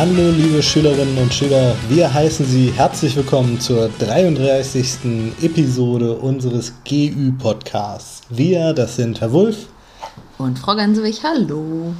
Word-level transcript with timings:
Hallo 0.00 0.30
liebe 0.30 0.62
Schülerinnen 0.62 1.18
und 1.18 1.34
Schüler, 1.34 1.76
wir 1.90 2.14
heißen 2.14 2.46
Sie 2.46 2.72
herzlich 2.72 3.14
willkommen 3.16 3.60
zur 3.60 3.90
33. 3.98 5.34
Episode 5.42 6.14
unseres 6.14 6.72
GÜ-Podcasts. 6.88 8.22
Wir, 8.30 8.72
das 8.72 8.96
sind 8.96 9.20
Herr 9.20 9.30
Wulff 9.30 9.66
und 10.38 10.58
Frau 10.58 10.74
Gansewig, 10.74 11.22
hallo. 11.22 11.92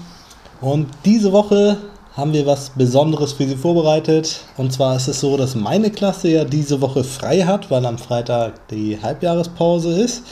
Und 0.63 0.89
diese 1.05 1.31
Woche 1.31 1.77
haben 2.17 2.33
wir 2.33 2.47
was 2.47 2.71
Besonderes 2.71 3.35
für 3.35 3.47
Sie 3.47 3.55
vorbereitet. 3.57 4.45
Und 4.57 4.73
zwar 4.73 4.97
ist 4.97 5.09
es 5.09 5.21
so, 5.21 5.37
dass 5.37 5.55
meine 5.55 5.91
Klasse 5.91 6.31
ja 6.31 6.45
diese 6.45 6.81
Woche 6.81 7.05
frei 7.05 7.43
hat, 7.43 7.71
weil 7.71 7.85
am 7.85 7.99
Freitag 7.99 8.67
die 8.69 8.99
Halbjahrespause 8.99 10.01
ist. 10.01 10.23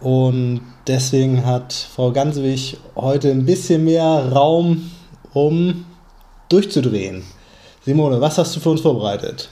Und 0.00 0.60
deswegen 0.88 1.46
hat 1.46 1.72
Frau 1.72 2.10
Gansewig 2.10 2.78
heute 2.96 3.30
ein 3.30 3.46
bisschen 3.46 3.84
mehr 3.84 4.32
Raum, 4.32 4.90
um 5.32 5.84
durchzudrehen. 6.48 7.24
Simone, 7.84 8.20
was 8.20 8.38
hast 8.38 8.56
du 8.56 8.60
für 8.60 8.70
uns 8.70 8.80
vorbereitet? 8.80 9.48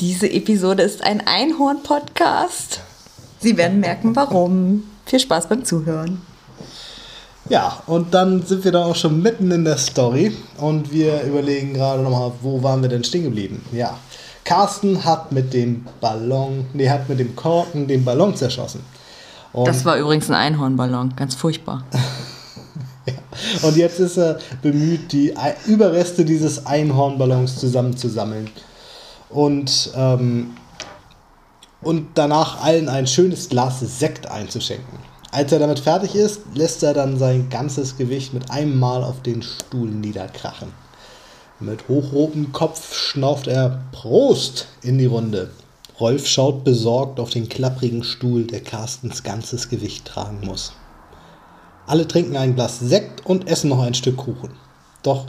Diese 0.00 0.30
Episode 0.30 0.82
ist 0.82 1.02
ein 1.02 1.26
Einhorn-Podcast. 1.26 2.80
Sie 3.40 3.56
werden 3.56 3.80
merken, 3.80 4.14
warum. 4.14 4.84
Viel 5.06 5.20
Spaß 5.20 5.48
beim 5.48 5.64
Zuhören. 5.64 6.22
Ja, 7.48 7.82
und 7.86 8.12
dann 8.12 8.42
sind 8.42 8.64
wir 8.64 8.72
da 8.72 8.84
auch 8.84 8.94
schon 8.94 9.22
mitten 9.22 9.50
in 9.50 9.64
der 9.64 9.78
Story 9.78 10.36
und 10.58 10.92
wir 10.92 11.22
überlegen 11.22 11.72
gerade 11.72 12.02
nochmal, 12.02 12.32
wo 12.42 12.62
waren 12.62 12.82
wir 12.82 12.90
denn 12.90 13.04
stehen 13.04 13.24
geblieben? 13.24 13.64
Ja, 13.72 13.98
Carsten 14.44 15.04
hat 15.04 15.32
mit 15.32 15.54
dem 15.54 15.86
Ballon, 16.00 16.66
nee, 16.74 16.88
hat 16.88 17.08
mit 17.08 17.18
dem 17.18 17.34
Korken 17.34 17.88
den 17.88 18.04
Ballon 18.04 18.36
zerschossen. 18.36 18.80
Und 19.52 19.66
das 19.66 19.84
war 19.84 19.96
übrigens 19.96 20.28
ein 20.28 20.36
Einhornballon, 20.36 21.16
ganz 21.16 21.34
furchtbar. 21.34 21.84
Und 23.62 23.76
jetzt 23.76 24.00
ist 24.00 24.16
er 24.16 24.38
bemüht, 24.62 25.12
die 25.12 25.34
Überreste 25.66 26.24
dieses 26.24 26.66
Einhornballons 26.66 27.58
zusammenzusammeln. 27.58 28.50
Und, 29.30 29.90
ähm, 29.94 30.56
und 31.82 32.08
danach 32.14 32.62
allen 32.62 32.88
ein 32.88 33.06
schönes 33.06 33.48
Glas 33.48 33.80
Sekt 33.80 34.30
einzuschenken. 34.30 34.98
Als 35.30 35.52
er 35.52 35.58
damit 35.58 35.80
fertig 35.80 36.14
ist, 36.14 36.40
lässt 36.54 36.82
er 36.82 36.94
dann 36.94 37.18
sein 37.18 37.50
ganzes 37.50 37.96
Gewicht 37.98 38.32
mit 38.32 38.50
einem 38.50 38.78
Mal 38.78 39.04
auf 39.04 39.22
den 39.22 39.42
Stuhl 39.42 39.88
niederkrachen. 39.88 40.72
Mit 41.60 41.88
hochrotem 41.88 42.52
Kopf 42.52 42.94
schnauft 42.94 43.46
er 43.46 43.82
Prost 43.92 44.68
in 44.80 44.96
die 44.96 45.06
Runde. 45.06 45.50
Rolf 46.00 46.26
schaut 46.28 46.64
besorgt 46.64 47.18
auf 47.18 47.30
den 47.30 47.48
klapprigen 47.48 48.04
Stuhl, 48.04 48.44
der 48.44 48.60
Carstens 48.60 49.22
ganzes 49.22 49.68
Gewicht 49.68 50.06
tragen 50.06 50.38
muss. 50.44 50.72
Alle 51.88 52.06
trinken 52.06 52.36
ein 52.36 52.54
Glas 52.54 52.80
Sekt 52.80 53.24
und 53.24 53.48
essen 53.48 53.70
noch 53.70 53.82
ein 53.82 53.94
Stück 53.94 54.18
Kuchen. 54.18 54.50
Doch 55.02 55.26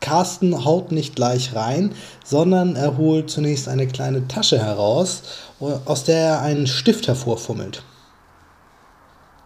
Carsten 0.00 0.64
haut 0.64 0.90
nicht 0.90 1.14
gleich 1.14 1.54
rein, 1.54 1.92
sondern 2.24 2.74
er 2.74 2.96
holt 2.96 3.30
zunächst 3.30 3.68
eine 3.68 3.86
kleine 3.86 4.26
Tasche 4.26 4.58
heraus, 4.58 5.22
aus 5.60 6.04
der 6.04 6.18
er 6.18 6.40
einen 6.40 6.66
Stift 6.66 7.06
hervorfummelt. 7.06 7.84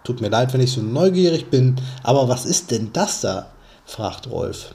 Tut 0.04 0.22
mir 0.22 0.30
leid, 0.30 0.54
wenn 0.54 0.60
ich 0.62 0.72
so 0.72 0.80
neugierig 0.80 1.50
bin, 1.50 1.76
aber 2.02 2.28
was 2.28 2.46
ist 2.46 2.70
denn 2.70 2.90
das 2.94 3.20
da? 3.20 3.50
fragt 3.84 4.30
Rolf. 4.30 4.74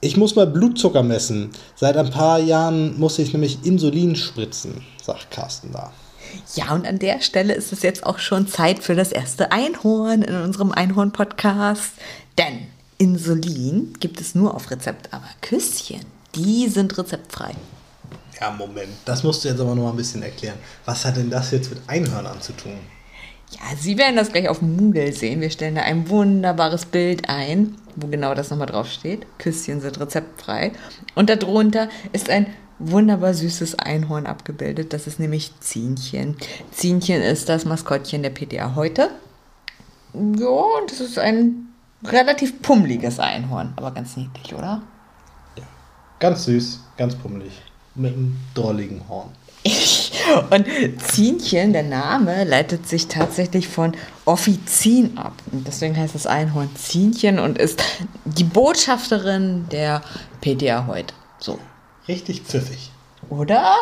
Ich 0.00 0.16
muss 0.16 0.34
mal 0.34 0.46
Blutzucker 0.46 1.04
messen. 1.04 1.50
Seit 1.76 1.96
ein 1.96 2.10
paar 2.10 2.40
Jahren 2.40 2.98
muss 2.98 3.18
ich 3.18 3.32
nämlich 3.32 3.64
Insulin 3.64 4.16
spritzen, 4.16 4.82
sagt 5.00 5.30
Carsten 5.30 5.70
da. 5.72 5.92
Ja, 6.54 6.74
und 6.74 6.86
an 6.86 6.98
der 6.98 7.20
Stelle 7.20 7.54
ist 7.54 7.72
es 7.72 7.82
jetzt 7.82 8.04
auch 8.04 8.18
schon 8.18 8.48
Zeit 8.48 8.82
für 8.82 8.94
das 8.94 9.12
erste 9.12 9.52
Einhorn 9.52 10.22
in 10.22 10.34
unserem 10.34 10.72
Einhorn-Podcast. 10.72 11.92
Denn 12.38 12.66
Insulin 12.98 13.94
gibt 14.00 14.20
es 14.20 14.34
nur 14.34 14.54
auf 14.54 14.70
Rezept, 14.70 15.12
aber 15.12 15.28
Küsschen, 15.40 16.04
die 16.34 16.68
sind 16.68 16.96
rezeptfrei. 16.98 17.54
Ja, 18.40 18.50
Moment, 18.50 18.90
das 19.04 19.22
musst 19.22 19.44
du 19.44 19.48
jetzt 19.48 19.60
aber 19.60 19.74
noch 19.74 19.84
mal 19.84 19.90
ein 19.90 19.96
bisschen 19.96 20.22
erklären. 20.22 20.58
Was 20.84 21.04
hat 21.04 21.16
denn 21.16 21.30
das 21.30 21.50
jetzt 21.50 21.70
mit 21.70 21.80
Einhörnern 21.86 22.40
zu 22.40 22.52
tun? 22.52 22.78
Ja, 23.50 23.76
Sie 23.78 23.98
werden 23.98 24.16
das 24.16 24.32
gleich 24.32 24.48
auf 24.48 24.62
Moodle 24.62 25.12
sehen. 25.12 25.40
Wir 25.40 25.50
stellen 25.50 25.74
da 25.74 25.82
ein 25.82 26.08
wunderbares 26.08 26.86
Bild 26.86 27.28
ein, 27.28 27.76
wo 27.96 28.06
genau 28.06 28.34
das 28.34 28.50
nochmal 28.50 28.68
draufsteht. 28.68 29.26
Küsschen 29.38 29.80
sind 29.80 29.98
rezeptfrei. 29.98 30.72
Und 31.14 31.28
darunter 31.30 31.88
ist 32.12 32.30
ein 32.30 32.46
wunderbar 32.80 33.34
süßes 33.34 33.78
Einhorn 33.78 34.26
abgebildet. 34.26 34.92
Das 34.92 35.06
ist 35.06 35.20
nämlich 35.20 35.52
Zienchen. 35.60 36.36
Zienchen 36.72 37.22
ist 37.22 37.48
das 37.48 37.64
Maskottchen 37.64 38.22
der 38.22 38.30
PTA 38.30 38.74
heute. 38.74 39.10
Ja, 40.14 40.48
und 40.48 40.90
das 40.90 41.00
ist 41.00 41.18
ein 41.18 41.68
relativ 42.04 42.60
pummeliges 42.62 43.20
Einhorn, 43.20 43.74
aber 43.76 43.92
ganz 43.92 44.16
niedlich, 44.16 44.54
oder? 44.54 44.82
Ja, 45.56 45.64
ganz 46.18 46.44
süß, 46.46 46.80
ganz 46.96 47.14
pummelig. 47.14 47.52
Mit 47.94 48.14
einem 48.14 48.36
drolligen 48.54 49.08
Horn. 49.08 49.30
Und 50.50 50.66
Zienchen, 51.02 51.72
der 51.72 51.82
Name, 51.82 52.44
leitet 52.44 52.88
sich 52.88 53.08
tatsächlich 53.08 53.68
von 53.68 53.92
Offizin 54.24 55.18
ab. 55.18 55.34
Und 55.50 55.66
deswegen 55.66 55.96
heißt 55.96 56.14
das 56.14 56.26
Einhorn 56.26 56.70
Zienchen 56.76 57.38
und 57.38 57.58
ist 57.58 57.82
die 58.24 58.44
Botschafterin 58.44 59.66
der 59.70 60.02
PDA 60.40 60.86
heute. 60.86 61.12
So. 61.38 61.58
Richtig 62.10 62.42
pfiffig. 62.42 62.90
Oder? 63.28 63.76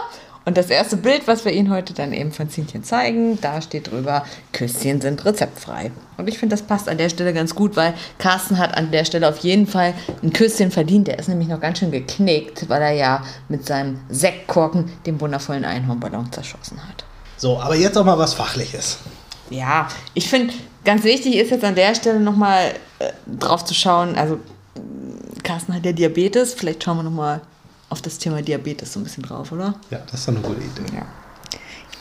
Und 0.44 0.58
das 0.58 0.68
erste 0.68 0.98
Bild, 0.98 1.26
was 1.26 1.46
wir 1.46 1.52
Ihnen 1.52 1.70
heute 1.70 1.94
dann 1.94 2.12
eben 2.12 2.30
von 2.30 2.50
Zienchen 2.50 2.84
zeigen, 2.84 3.40
da 3.40 3.62
steht 3.62 3.90
drüber, 3.90 4.24
Küsschen 4.52 5.00
sind 5.00 5.24
rezeptfrei. 5.24 5.90
Und 6.18 6.28
ich 6.28 6.38
finde, 6.38 6.54
das 6.54 6.62
passt 6.62 6.90
an 6.90 6.98
der 6.98 7.08
Stelle 7.08 7.32
ganz 7.32 7.54
gut, 7.54 7.74
weil 7.74 7.94
Carsten 8.18 8.58
hat 8.58 8.76
an 8.76 8.90
der 8.90 9.06
Stelle 9.06 9.30
auf 9.30 9.38
jeden 9.38 9.66
Fall 9.66 9.94
ein 10.22 10.34
Küsschen 10.34 10.70
verdient. 10.70 11.08
Der 11.08 11.18
ist 11.18 11.28
nämlich 11.28 11.48
noch 11.48 11.60
ganz 11.60 11.78
schön 11.78 11.90
geknickt, 11.90 12.68
weil 12.68 12.82
er 12.82 12.92
ja 12.92 13.24
mit 13.48 13.66
seinem 13.66 14.00
Sektkorken 14.10 14.92
den 15.06 15.18
wundervollen 15.22 15.64
Einhornballon 15.64 16.30
zerschossen 16.30 16.86
hat. 16.86 17.04
So, 17.38 17.58
aber 17.58 17.76
jetzt 17.76 17.96
auch 17.96 18.04
mal 18.04 18.18
was 18.18 18.34
Fachliches. 18.34 18.98
Ja, 19.48 19.88
ich 20.12 20.28
finde, 20.28 20.52
ganz 20.84 21.02
wichtig 21.02 21.36
ist 21.36 21.50
jetzt 21.50 21.64
an 21.64 21.76
der 21.76 21.94
Stelle 21.94 22.20
nochmal 22.20 22.74
äh, 22.98 23.10
drauf 23.26 23.64
zu 23.64 23.72
schauen, 23.72 24.16
also 24.16 24.38
Carsten 25.42 25.74
hat 25.74 25.86
ja 25.86 25.92
Diabetes, 25.92 26.52
vielleicht 26.52 26.84
schauen 26.84 26.98
wir 26.98 27.04
nochmal 27.04 27.40
auf 27.88 28.02
das 28.02 28.18
Thema 28.18 28.42
Diabetes 28.42 28.92
so 28.92 29.00
ein 29.00 29.04
bisschen 29.04 29.22
drauf, 29.22 29.52
oder? 29.52 29.74
Ja, 29.90 29.98
das 30.10 30.20
ist 30.20 30.28
eine 30.28 30.40
gute 30.40 30.60
Idee. 30.60 30.94
Ja. 30.94 31.06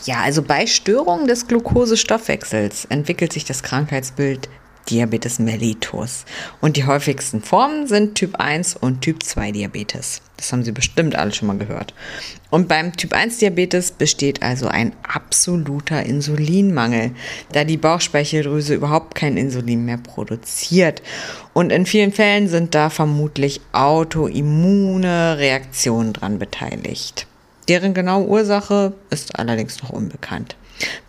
Ja, 0.06 0.22
also 0.22 0.42
bei 0.42 0.68
Störungen 0.68 1.28
des 1.28 1.48
Glukosestoffwechsels 1.48 2.86
entwickelt 2.86 3.34
sich 3.34 3.44
das 3.44 3.62
Krankheitsbild 3.62 4.48
Diabetes 4.90 5.40
mellitus. 5.40 6.26
Und 6.62 6.78
die 6.78 6.86
häufigsten 6.86 7.42
Formen 7.42 7.88
sind 7.88 8.16
Typ 8.16 8.36
1 8.36 8.76
und 8.76 9.02
Typ 9.02 9.24
2 9.24 9.52
Diabetes. 9.52 10.22
Das 10.38 10.52
haben 10.52 10.64
Sie 10.64 10.72
bestimmt 10.72 11.16
alle 11.16 11.34
schon 11.34 11.48
mal 11.48 11.58
gehört. 11.58 11.94
Und 12.50 12.68
beim 12.68 12.96
Typ 12.96 13.14
1 13.14 13.38
Diabetes 13.38 13.92
besteht 13.92 14.44
also 14.44 14.68
ein 14.68 14.94
absoluter 15.08 16.04
Insulinmangel, 16.04 17.12
da 17.52 17.64
die 17.64 17.78
Bauchspeicheldrüse 17.78 18.76
überhaupt 18.76 19.16
kein 19.16 19.38
Insulin 19.38 19.86
mehr 19.86 19.98
produziert. 19.98 21.02
Und 21.54 21.72
in 21.72 21.86
vielen 21.86 22.14
Fällen 22.14 22.48
sind 22.48 22.76
da 22.76 22.90
vermutlich 22.90 23.62
autoimmune 23.72 25.38
Reaktionen 25.38 26.14
dran 26.14 26.40
beteiligt. 26.40 27.28
Deren 27.68 27.94
genaue 27.94 28.28
Ursache 28.28 28.94
ist 29.10 29.38
allerdings 29.38 29.82
noch 29.82 29.90
unbekannt. 29.90 30.56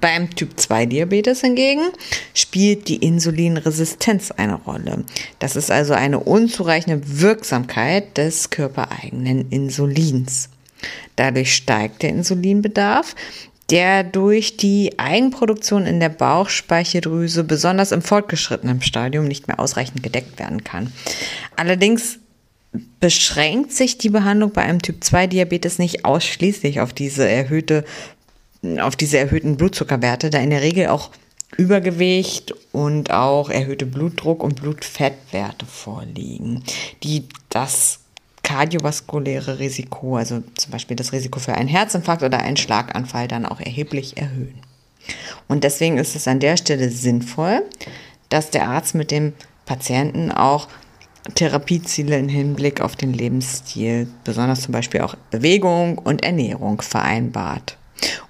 Beim 0.01 0.35
Typ 0.35 0.59
2 0.59 0.87
Diabetes 0.87 1.41
hingegen 1.41 1.91
spielt 2.35 2.89
die 2.89 2.97
Insulinresistenz 2.97 4.31
eine 4.31 4.55
Rolle. 4.55 5.05
Das 5.39 5.57
ist 5.57 5.71
also 5.71 5.95
eine 5.95 6.21
unzureichende 6.21 7.21
Wirksamkeit 7.21 8.17
des 8.17 8.51
körpereigenen 8.51 9.51
Insulins. 9.51 10.51
Dadurch 11.17 11.55
steigt 11.55 12.03
der 12.03 12.11
Insulinbedarf, 12.11 13.15
der 13.71 14.03
durch 14.03 14.57
die 14.57 14.99
Eigenproduktion 14.99 15.87
in 15.87 16.01
der 16.01 16.09
Bauchspeicheldrüse 16.09 17.45
besonders 17.45 17.93
im 17.93 18.03
fortgeschrittenen 18.03 18.81
Stadium 18.81 19.27
nicht 19.27 19.47
mehr 19.47 19.61
ausreichend 19.61 20.03
gedeckt 20.03 20.39
werden 20.39 20.65
kann. 20.65 20.93
Allerdings 21.57 22.19
beschränkt 23.01 23.73
sich 23.73 23.99
die 23.99 24.11
Behandlung 24.11 24.53
bei 24.53 24.63
einem 24.63 24.81
Typ 24.81 25.03
2 25.03 25.27
Diabetes 25.27 25.79
nicht 25.79 26.05
ausschließlich 26.05 26.81
auf 26.81 26.93
diese 26.93 27.29
erhöhte 27.29 27.85
auf 28.81 28.97
diese 28.97 29.19
erhöhten 29.19 29.57
Blutzuckerwerte, 29.57 30.31
da 30.31 30.39
in 30.39 30.51
der 30.51 30.63
Regel 30.63 30.89
auch 30.89 31.11
Übergewicht 31.57 32.55
und 32.73 33.11
auch 33.11 33.49
erhöhte 33.49 33.87
Blutdruck 33.87 34.43
und 34.43 34.61
Blutfettwerte 34.61 35.65
vorliegen, 35.65 36.63
die 37.03 37.25
das 37.49 38.01
kardiovaskuläre 38.43 39.59
Risiko, 39.59 40.17
also 40.17 40.43
zum 40.57 40.73
Beispiel 40.73 40.97
das 40.97 41.13
Risiko 41.13 41.39
für 41.39 41.55
einen 41.55 41.69
Herzinfarkt 41.69 42.23
oder 42.23 42.41
einen 42.41 42.57
Schlaganfall, 42.57 43.29
dann 43.29 43.47
auch 43.47 43.61
erheblich 43.61 44.17
erhöhen. 44.17 44.61
Und 45.49 45.65
deswegen 45.65 45.99
ist 45.99 46.17
es 46.17 46.29
an 46.29 46.41
der 46.41 46.57
Stelle 46.57 46.91
sinnvoll, 46.91 47.63
dass 48.29 48.51
der 48.51 48.69
Arzt 48.69 48.95
mit 48.95 49.11
dem 49.11 49.33
Patienten 49.65 50.31
auch 50.31 50.69
Therapieziele 51.35 52.19
im 52.19 52.29
Hinblick 52.29 52.81
auf 52.81 52.97
den 52.97 53.13
Lebensstil, 53.13 54.09
besonders 54.25 54.63
zum 54.63 54.73
Beispiel 54.73 55.03
auch 55.03 55.15
Bewegung 55.31 55.99
und 55.99 56.25
Ernährung 56.25 56.81
vereinbart. 56.81 57.77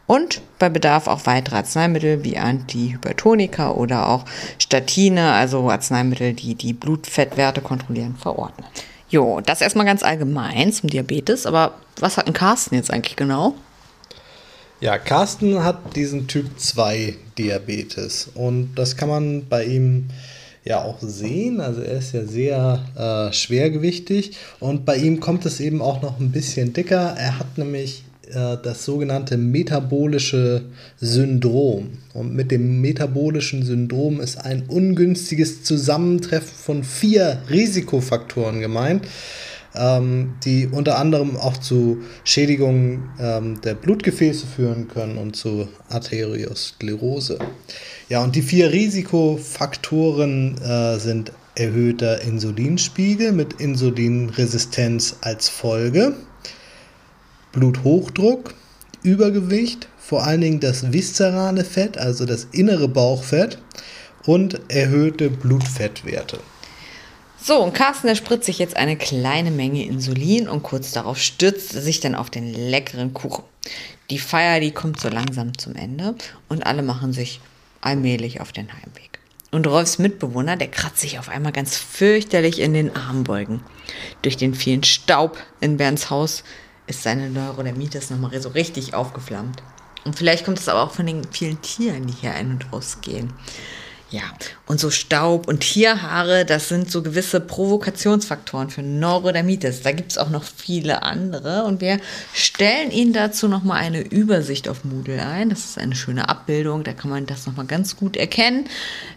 Und 0.09 0.41
bei 0.59 0.71
Bedarf 0.71 1.07
auch 1.07 1.27
weitere 1.27 1.57
Arzneimittel 1.57 2.25
wie 2.25 2.39
Antihypertonika 2.39 3.73
oder 3.73 4.09
auch 4.09 4.25
Statine, 4.59 5.33
also 5.35 5.71
Arzneimittel, 5.71 6.33
die 6.33 6.55
die 6.55 6.73
Blutfettwerte 6.73 7.61
kontrollieren, 7.61 8.17
verordnen. 8.17 8.67
Jo, 9.11 9.43
das 9.45 9.61
erstmal 9.61 9.85
ganz 9.85 10.03
allgemein 10.03 10.73
zum 10.73 10.89
Diabetes, 10.89 11.45
aber 11.45 11.75
was 12.01 12.17
hat 12.17 12.27
ein 12.27 12.33
Carsten 12.33 12.75
jetzt 12.75 12.91
eigentlich 12.91 13.17
genau? 13.17 13.55
Ja, 14.81 14.97
Carsten 14.97 15.63
hat 15.63 15.95
diesen 15.95 16.27
Typ 16.27 16.59
2 16.59 17.15
Diabetes 17.37 18.31
und 18.35 18.77
das 18.77 18.97
kann 18.97 19.11
man 19.11 19.47
bei 19.47 19.65
ihm 19.65 20.09
ja 20.65 20.85
auch 20.85 20.99
sehen. 21.03 21.61
Also 21.61 21.83
er 21.83 21.99
ist 21.99 22.15
ja 22.15 22.25
sehr 22.25 23.29
äh, 23.31 23.33
schwergewichtig 23.35 24.39
und 24.59 24.87
bei 24.87 24.97
ihm 24.97 25.21
kommt 25.21 25.45
es 25.45 25.61
eben 25.61 25.83
auch 25.83 26.01
noch 26.01 26.19
ein 26.19 26.33
bisschen 26.33 26.73
dicker. 26.73 27.15
Er 27.19 27.39
hat 27.39 27.59
nämlich 27.59 28.05
das 28.35 28.85
sogenannte 28.85 29.37
metabolische 29.37 30.63
Syndrom. 31.01 31.91
Und 32.15 32.35
mit 32.35 32.51
dem 32.51 32.81
metabolischen 32.81 33.63
Syndrom 33.63 34.21
ist 34.21 34.37
ein 34.37 34.65
ungünstiges 34.69 35.63
Zusammentreffen 35.65 36.57
von 36.57 36.85
vier 36.85 37.43
Risikofaktoren 37.51 38.61
gemeint, 38.61 39.07
ähm, 39.75 40.35
die 40.45 40.67
unter 40.67 40.99
anderem 40.99 41.37
auch 41.37 41.57
zu 41.57 41.99
Schädigungen 42.25 43.11
ähm, 43.21 43.61
der 43.61 43.75
Blutgefäße 43.75 44.47
führen 44.47 44.89
können 44.89 45.19
und 45.19 45.37
zu 45.37 45.69
Arteriosklerose. 45.89 47.39
Ja, 48.09 48.25
und 48.25 48.35
die 48.37 48.43
vier 48.43 48.73
Risikofaktoren 48.73 50.57
äh, 50.63 50.99
sind 50.99 51.33
erhöhter 51.55 52.23
Insulinspiegel 52.23 53.33
mit 53.33 53.55
Insulinresistenz 53.55 55.17
als 55.21 55.49
Folge, 55.49 56.15
Bluthochdruck, 57.53 58.55
Übergewicht, 59.03 59.89
vor 59.99 60.25
allen 60.25 60.41
Dingen 60.41 60.61
das 60.61 60.93
viszerale 60.93 61.65
Fett, 61.65 61.99
also 61.99 62.27
das 62.27 62.49
innere 62.53 62.89
Bauchfett 62.89 63.59
und 64.25 64.61
erhöhte 64.69 65.31
Blutfettwerte. 65.31 66.41
So, 67.41 67.63
und 67.63 67.73
Carsten, 67.73 68.09
der 68.09 68.17
spritzt 68.17 68.47
sich 68.47 68.59
jetzt 68.59 68.77
eine 68.77 68.97
kleine 68.97 69.51
Menge 69.51 69.85
Insulin 69.85 70.49
und 70.49 70.63
kurz 70.63 70.93
darauf 70.93 71.19
stürzt 71.19 71.75
er 71.75 71.83
sich 71.83 72.01
dann 72.01 72.15
auf 72.15 72.31
den 72.31 72.53
leckeren 72.53 73.15
Kuchen. 73.15 73.45
Die 74.11 74.19
Feier, 74.19 74.61
die 74.61 74.73
kommt 74.73 75.01
so 75.01 75.09
langsam 75.09 75.57
zum 75.57 75.75
Ende 75.75 76.15
und 76.49 76.67
alle 76.67 76.83
machen 76.83 77.13
sich 77.13 77.41
allmählich 77.81 78.41
auf 78.41 78.53
den 78.53 78.73
Heimweg. 78.73 79.19
Und 79.51 79.67
Rolfs 79.67 79.99
Mitbewohner, 79.99 80.57
der 80.57 80.69
kratzt 80.69 80.99
sich 80.99 81.19
auf 81.19 81.29
einmal 81.29 81.53
ganz 81.53 81.77
fürchterlich 81.77 82.61
in 82.61 82.75
den 82.75 82.95
Armbeugen. 82.95 83.63
Durch 84.21 84.37
den 84.37 84.55
vielen 84.55 84.85
Staub 84.85 85.39
in 85.61 85.79
Bernds 85.79 86.11
Haus 86.11 86.45
ist 86.89 87.03
seine 87.03 87.31
Neurodermitis 87.31 88.11
nochmal 88.11 88.41
so 88.41 88.49
richtig 88.51 88.95
aufgeflammt. 88.95 89.63
Und 90.05 90.17
vielleicht 90.17 90.45
kommt 90.45 90.59
es 90.59 90.69
aber 90.69 90.83
auch 90.83 90.93
von 90.93 91.07
den 91.07 91.23
vielen 91.31 91.61
Tieren, 91.63 92.07
die 92.07 92.15
hier 92.15 92.35
ein- 92.35 92.53
und 92.53 92.73
ausgehen. 92.73 93.33
Ja, 94.11 94.23
und 94.65 94.81
so 94.81 94.91
Staub 94.91 95.49
und 95.49 95.61
Tierhaare, 95.61 96.47
das 96.47 96.71
sind 96.71 96.91
so 96.91 97.03
gewisse 97.03 97.41
Provokationsfaktoren 97.41 98.71
für 98.71 98.83
Neurodermitis. 98.83 99.83
Da 99.83 99.93
gibt 99.93 100.13
es 100.13 100.17
auch 100.17 100.31
noch 100.31 100.45
viele 100.45 101.03
andere 101.03 101.65
und 101.65 101.83
wir 101.83 102.01
stellen 102.33 102.91
Ihnen 102.91 103.13
dazu 103.13 103.49
nochmal 103.49 103.83
eine 103.83 104.01
Übersicht 104.01 104.67
auf 104.67 104.83
Moodle 104.85 105.21
ein. 105.21 105.51
Das 105.51 105.67
ist 105.67 105.79
eine 105.79 105.95
schöne 105.95 106.31
Abbildung, 106.31 106.85
da 106.85 106.95
kann 106.95 107.11
man 107.11 107.27
das 107.27 107.47
nochmal 107.47 107.67
ganz 107.67 107.97
gut 107.97 108.17
erkennen, 108.17 108.65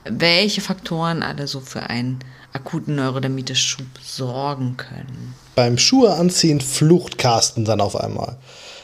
welche 0.04 0.60
Faktoren 0.60 1.24
alle 1.24 1.48
so 1.48 1.62
für 1.62 1.84
einen 1.84 2.20
akuten 2.54 2.96
Neurodermitis-Schub 2.96 3.88
sorgen 4.04 4.78
können. 4.78 5.36
Beim 5.56 5.78
Schuhe 5.78 6.14
anziehen 6.14 6.62
flucht 6.62 7.18
Carsten 7.18 7.66
dann 7.66 7.82
auf 7.82 7.96
einmal. 7.96 8.38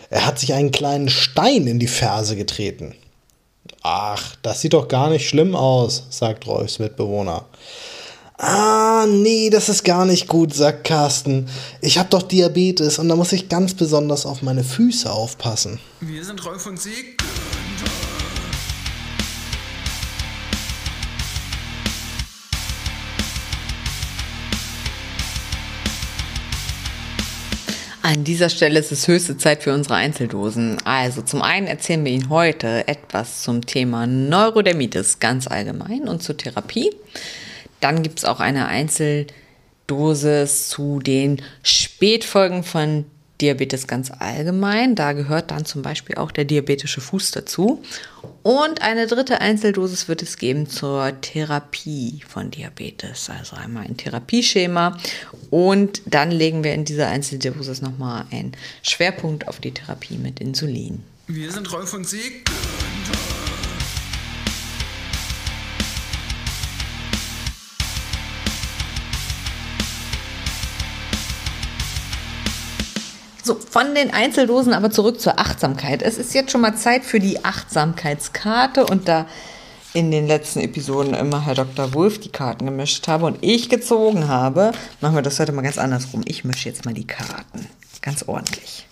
Er 0.09 0.25
hat 0.25 0.39
sich 0.39 0.53
einen 0.53 0.71
kleinen 0.71 1.09
Stein 1.09 1.67
in 1.67 1.79
die 1.79 1.87
Ferse 1.87 2.35
getreten. 2.35 2.95
Ach, 3.83 4.35
das 4.41 4.61
sieht 4.61 4.73
doch 4.73 4.87
gar 4.87 5.09
nicht 5.09 5.27
schlimm 5.27 5.55
aus, 5.55 6.07
sagt 6.09 6.47
Rolfs 6.47 6.79
Mitbewohner. 6.79 7.45
Ah, 8.37 9.05
nee, 9.09 9.49
das 9.49 9.67
ist 9.67 9.83
gar 9.83 10.05
nicht 10.05 10.27
gut, 10.27 10.53
sagt 10.53 10.83
Carsten. 10.83 11.49
Ich 11.81 11.97
habe 11.97 12.09
doch 12.09 12.21
Diabetes 12.21 12.99
und 12.99 13.09
da 13.09 13.15
muss 13.15 13.31
ich 13.31 13.49
ganz 13.49 13.73
besonders 13.73 14.25
auf 14.25 14.43
meine 14.43 14.63
Füße 14.63 15.11
aufpassen. 15.11 15.79
Wir 16.01 16.23
sind 16.23 16.45
Rolf 16.45 16.67
und 16.67 16.79
Sieg. 16.79 17.17
An 28.07 28.23
dieser 28.23 28.47
Stelle 28.47 28.79
ist 28.79 28.93
es 28.93 29.09
höchste 29.09 29.37
Zeit 29.37 29.63
für 29.63 29.73
unsere 29.73 29.95
Einzeldosen. 29.95 30.77
Also 30.85 31.21
zum 31.21 31.41
einen 31.41 31.67
erzählen 31.67 32.05
wir 32.05 32.13
Ihnen 32.13 32.29
heute 32.29 32.87
etwas 32.87 33.43
zum 33.43 33.65
Thema 33.65 34.07
Neurodermitis 34.07 35.19
ganz 35.19 35.45
allgemein 35.45 36.07
und 36.07 36.23
zur 36.23 36.37
Therapie. 36.37 36.91
Dann 37.81 38.03
gibt 38.03 38.19
es 38.19 38.23
auch 38.23 38.39
eine 38.39 38.69
Einzeldosis 38.69 40.69
zu 40.69 40.99
den 40.99 41.41
Spätfolgen 41.63 42.63
von 42.63 43.03
Diabetes 43.41 43.87
ganz 43.87 44.09
allgemein. 44.17 44.95
Da 44.95 45.11
gehört 45.11 45.51
dann 45.51 45.65
zum 45.65 45.81
Beispiel 45.81 46.15
auch 46.15 46.31
der 46.31 46.45
diabetische 46.45 47.01
Fuß 47.01 47.31
dazu. 47.31 47.83
Und 48.47 48.81
eine 48.81 49.07
dritte 49.07 49.41
Einzeldosis 49.41 50.07
wird 50.07 50.21
es 50.21 50.37
geben 50.37 50.69
zur 50.69 51.19
Therapie 51.19 52.23
von 52.25 52.49
Diabetes. 52.49 53.29
Also 53.29 53.57
einmal 53.57 53.83
ein 53.83 53.97
Therapieschema. 53.97 54.97
Und 55.49 56.01
dann 56.05 56.31
legen 56.31 56.63
wir 56.63 56.73
in 56.73 56.85
dieser 56.85 57.09
Einzeldosis 57.09 57.81
nochmal 57.81 58.23
einen 58.31 58.53
Schwerpunkt 58.83 59.49
auf 59.49 59.59
die 59.59 59.73
Therapie 59.73 60.17
mit 60.17 60.39
Insulin. 60.39 61.03
Wir 61.27 61.51
sind 61.51 61.69
Rolf 61.73 61.93
und 61.93 62.07
Sieg. 62.07 62.45
So, 73.47 73.55
von 73.55 73.95
den 73.95 74.13
Einzeldosen 74.13 74.73
aber 74.73 74.91
zurück 74.91 75.21
zur 75.21 75.39
Achtsamkeit. 75.39 76.01
Es 76.01 76.17
ist 76.17 76.33
jetzt 76.33 76.51
schon 76.51 76.59
mal 76.59 76.75
Zeit 76.75 77.05
für 77.05 77.21
die 77.21 77.45
Achtsamkeitskarte 77.45 78.85
und 78.85 79.07
da 79.07 79.25
in 79.93 80.11
den 80.11 80.27
letzten 80.27 80.59
Episoden 80.59 81.13
immer 81.13 81.45
Herr 81.45 81.55
Dr. 81.55 81.93
Wolf 81.93 82.19
die 82.19 82.27
Karten 82.27 82.65
gemischt 82.65 83.07
habe 83.07 83.25
und 83.25 83.37
ich 83.39 83.69
gezogen 83.69 84.27
habe, 84.27 84.73
machen 84.99 85.15
wir 85.15 85.21
das 85.21 85.39
heute 85.39 85.53
mal 85.53 85.61
ganz 85.61 85.77
andersrum. 85.77 86.23
Ich 86.25 86.43
mische 86.43 86.67
jetzt 86.67 86.83
mal 86.83 86.93
die 86.93 87.07
Karten. 87.07 87.69
Ganz 88.01 88.23
ordentlich. 88.27 88.85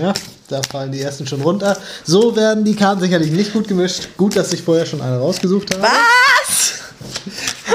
Ja, 0.00 0.14
da 0.46 0.62
fallen 0.62 0.92
die 0.92 1.00
ersten 1.00 1.26
schon 1.26 1.40
runter. 1.40 1.76
So 2.04 2.36
werden 2.36 2.64
die 2.64 2.76
Karten 2.76 3.00
sicherlich 3.00 3.32
nicht 3.32 3.54
gut 3.54 3.66
gemischt. 3.66 4.10
Gut, 4.16 4.36
dass 4.36 4.52
ich 4.52 4.62
vorher 4.62 4.86
schon 4.86 5.00
eine 5.00 5.18
rausgesucht 5.18 5.74
habe. 5.74 5.82
Was? 5.82 6.25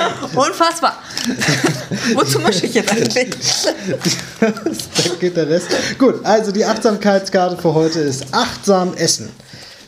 Unfassbar. 0.35 0.97
Wozu 2.13 2.39
mische 2.39 2.65
ich 2.65 2.73
jetzt 2.73 2.91
eigentlich? 2.91 3.29
da 4.39 5.15
geht 5.19 5.37
der 5.37 5.49
Rest. 5.49 5.67
Gut, 5.97 6.23
also 6.23 6.51
die 6.51 6.65
Achtsamkeitskarte 6.65 7.61
für 7.61 7.73
heute 7.73 7.99
ist 7.99 8.25
achtsam 8.31 8.93
essen. 8.95 9.29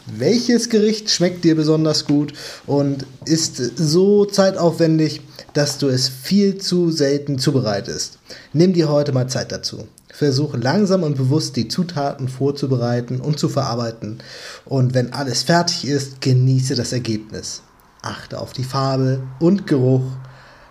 Welches 0.05 0.70
Gericht 0.70 1.10
schmeckt 1.10 1.46
dir 1.46 1.55
besonders 1.55 2.05
gut 2.05 2.34
und 2.67 3.05
ist 3.25 3.55
so 3.77 4.25
zeitaufwendig, 4.25 5.22
dass 5.53 5.77
du 5.77 5.88
es 5.88 6.10
viel 6.10 6.58
zu 6.58 6.91
selten 6.91 7.39
zubereitest? 7.39 8.20
Nimm 8.51 8.74
dir 8.74 8.89
heute 8.89 9.13
mal 9.13 9.27
Zeit 9.29 9.51
dazu. 9.51 9.88
Versuche 10.12 10.58
langsam 10.58 11.03
und 11.03 11.17
bewusst 11.17 11.55
die 11.55 11.70
Zutaten 11.70 12.27
vorzubereiten 12.27 13.22
und 13.22 13.39
zu 13.39 13.50
verarbeiten. 13.50 14.20
Und 14.65 14.93
wenn 14.93 15.13
alles 15.13 15.43
fertig 15.43 15.86
ist, 15.86 16.22
genieße 16.22 16.75
das 16.75 16.91
Ergebnis. 16.91 17.62
Achte 18.03 18.39
auf 18.39 18.53
die 18.53 18.63
Farbe 18.63 19.24
und 19.39 19.65
Geruch. 19.65 20.03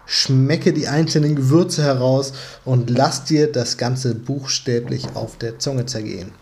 Schmecke 0.07 0.73
die 0.73 0.87
einzelnen 0.87 1.35
Gewürze 1.35 1.83
heraus 1.83 2.33
und 2.65 2.91
lass 2.91 3.25
dir 3.25 3.51
das 3.51 3.79
Ganze 3.79 4.15
buchstäblich 4.15 5.07
auf 5.15 5.39
der 5.39 5.59
Zunge 5.59 5.87
zergehen. 5.87 6.33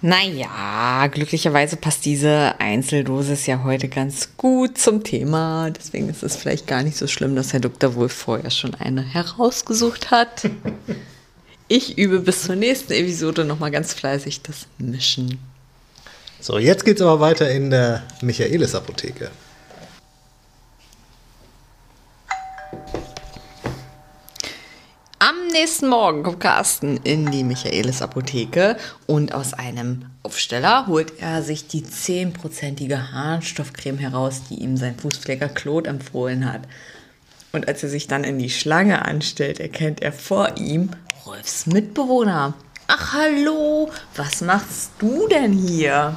Naja, 0.00 1.08
glücklicherweise 1.08 1.76
passt 1.76 2.04
diese 2.04 2.54
Einzeldosis 2.58 3.46
ja 3.46 3.64
heute 3.64 3.88
ganz 3.88 4.30
gut 4.36 4.78
zum 4.78 5.02
Thema. 5.02 5.70
Deswegen 5.70 6.08
ist 6.08 6.22
es 6.22 6.36
vielleicht 6.36 6.66
gar 6.66 6.82
nicht 6.82 6.96
so 6.96 7.06
schlimm, 7.08 7.34
dass 7.36 7.52
Herr 7.52 7.60
Dr. 7.60 7.96
Wolf 7.96 8.12
vorher 8.12 8.50
schon 8.50 8.74
eine 8.74 9.02
herausgesucht 9.02 10.10
hat. 10.10 10.48
Ich 11.70 11.98
übe 11.98 12.20
bis 12.20 12.44
zur 12.44 12.56
nächsten 12.56 12.94
Episode 12.94 13.44
nochmal 13.44 13.70
ganz 13.70 13.92
fleißig 13.92 14.40
das 14.40 14.66
Mischen. 14.78 15.38
So, 16.40 16.56
jetzt 16.58 16.82
geht's 16.82 17.02
aber 17.02 17.20
weiter 17.20 17.50
in 17.50 17.68
der 17.68 18.04
Michaelis 18.22 18.74
Apotheke. 18.74 19.30
Am 25.18 25.36
nächsten 25.48 25.88
Morgen 25.88 26.22
kommt 26.22 26.40
Carsten 26.40 26.98
in 27.04 27.30
die 27.30 27.44
Michaelis 27.44 28.02
Apotheke 28.02 28.76
und 29.06 29.32
aus 29.32 29.54
einem 29.54 30.06
Aufsteller 30.22 30.86
holt 30.86 31.20
er 31.20 31.42
sich 31.42 31.66
die 31.66 31.82
10%ige 31.82 33.12
Harnstoffcreme 33.12 33.98
heraus, 33.98 34.42
die 34.50 34.56
ihm 34.56 34.76
sein 34.76 34.96
Fußpfleger 34.96 35.48
Claude 35.48 35.90
empfohlen 35.90 36.52
hat. 36.52 36.62
Und 37.52 37.68
als 37.68 37.82
er 37.82 37.88
sich 37.88 38.06
dann 38.06 38.24
in 38.24 38.38
die 38.38 38.50
Schlange 38.50 39.04
anstellt, 39.04 39.60
erkennt 39.60 40.02
er 40.02 40.12
vor 40.12 40.56
ihm 40.56 40.90
Rolfs 41.26 41.66
Mitbewohner. 41.66 42.54
Ach 42.86 43.12
hallo, 43.12 43.90
was 44.16 44.40
machst 44.40 44.92
du 44.98 45.28
denn 45.28 45.52
hier? 45.52 46.16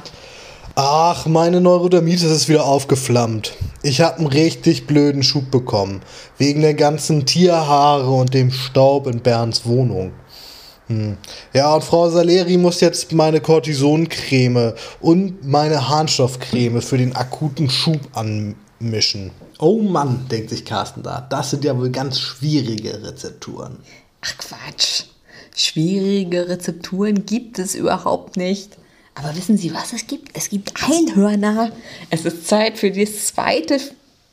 Ach, 0.74 1.26
meine 1.26 1.60
Neurodermitis 1.60 2.22
ist 2.22 2.48
wieder 2.48 2.64
aufgeflammt. 2.64 3.52
Ich 3.82 4.00
habe 4.00 4.18
einen 4.18 4.26
richtig 4.26 4.86
blöden 4.86 5.22
Schub 5.22 5.50
bekommen. 5.50 6.00
Wegen 6.38 6.62
der 6.62 6.72
ganzen 6.72 7.26
Tierhaare 7.26 8.08
und 8.08 8.32
dem 8.32 8.50
Staub 8.50 9.06
in 9.06 9.20
Bernds 9.20 9.66
Wohnung. 9.66 10.12
Hm. 10.86 11.18
Ja, 11.52 11.74
und 11.74 11.84
Frau 11.84 12.08
Saleri 12.08 12.56
muss 12.56 12.80
jetzt 12.80 13.12
meine 13.12 13.42
Cortisoncreme 13.42 14.72
und 15.00 15.46
meine 15.46 15.90
Harnstoffcreme 15.90 16.80
für 16.80 16.96
den 16.96 17.14
akuten 17.14 17.68
Schub 17.68 18.00
anmischen. 18.14 19.30
Oh 19.58 19.82
Mann, 19.82 20.26
denkt 20.30 20.48
sich 20.48 20.64
Carsten 20.64 21.02
da. 21.02 21.26
Das 21.28 21.50
sind 21.50 21.64
ja 21.64 21.76
wohl 21.76 21.90
ganz 21.90 22.18
schwierige 22.18 23.02
Rezepturen. 23.02 23.76
Ach 24.22 24.38
Quatsch. 24.38 25.04
Schwierige 25.54 26.48
Rezepturen 26.48 27.26
gibt 27.26 27.58
es 27.58 27.74
überhaupt 27.74 28.38
nicht. 28.38 28.78
Aber 29.14 29.36
wissen 29.36 29.56
Sie, 29.56 29.74
was 29.74 29.92
es 29.92 30.06
gibt? 30.06 30.36
Es 30.36 30.48
gibt 30.48 30.72
Einhörner. 30.82 31.72
Es 32.10 32.24
ist 32.24 32.48
Zeit 32.48 32.78
für 32.78 32.90
das 32.90 33.26
zweite 33.26 33.78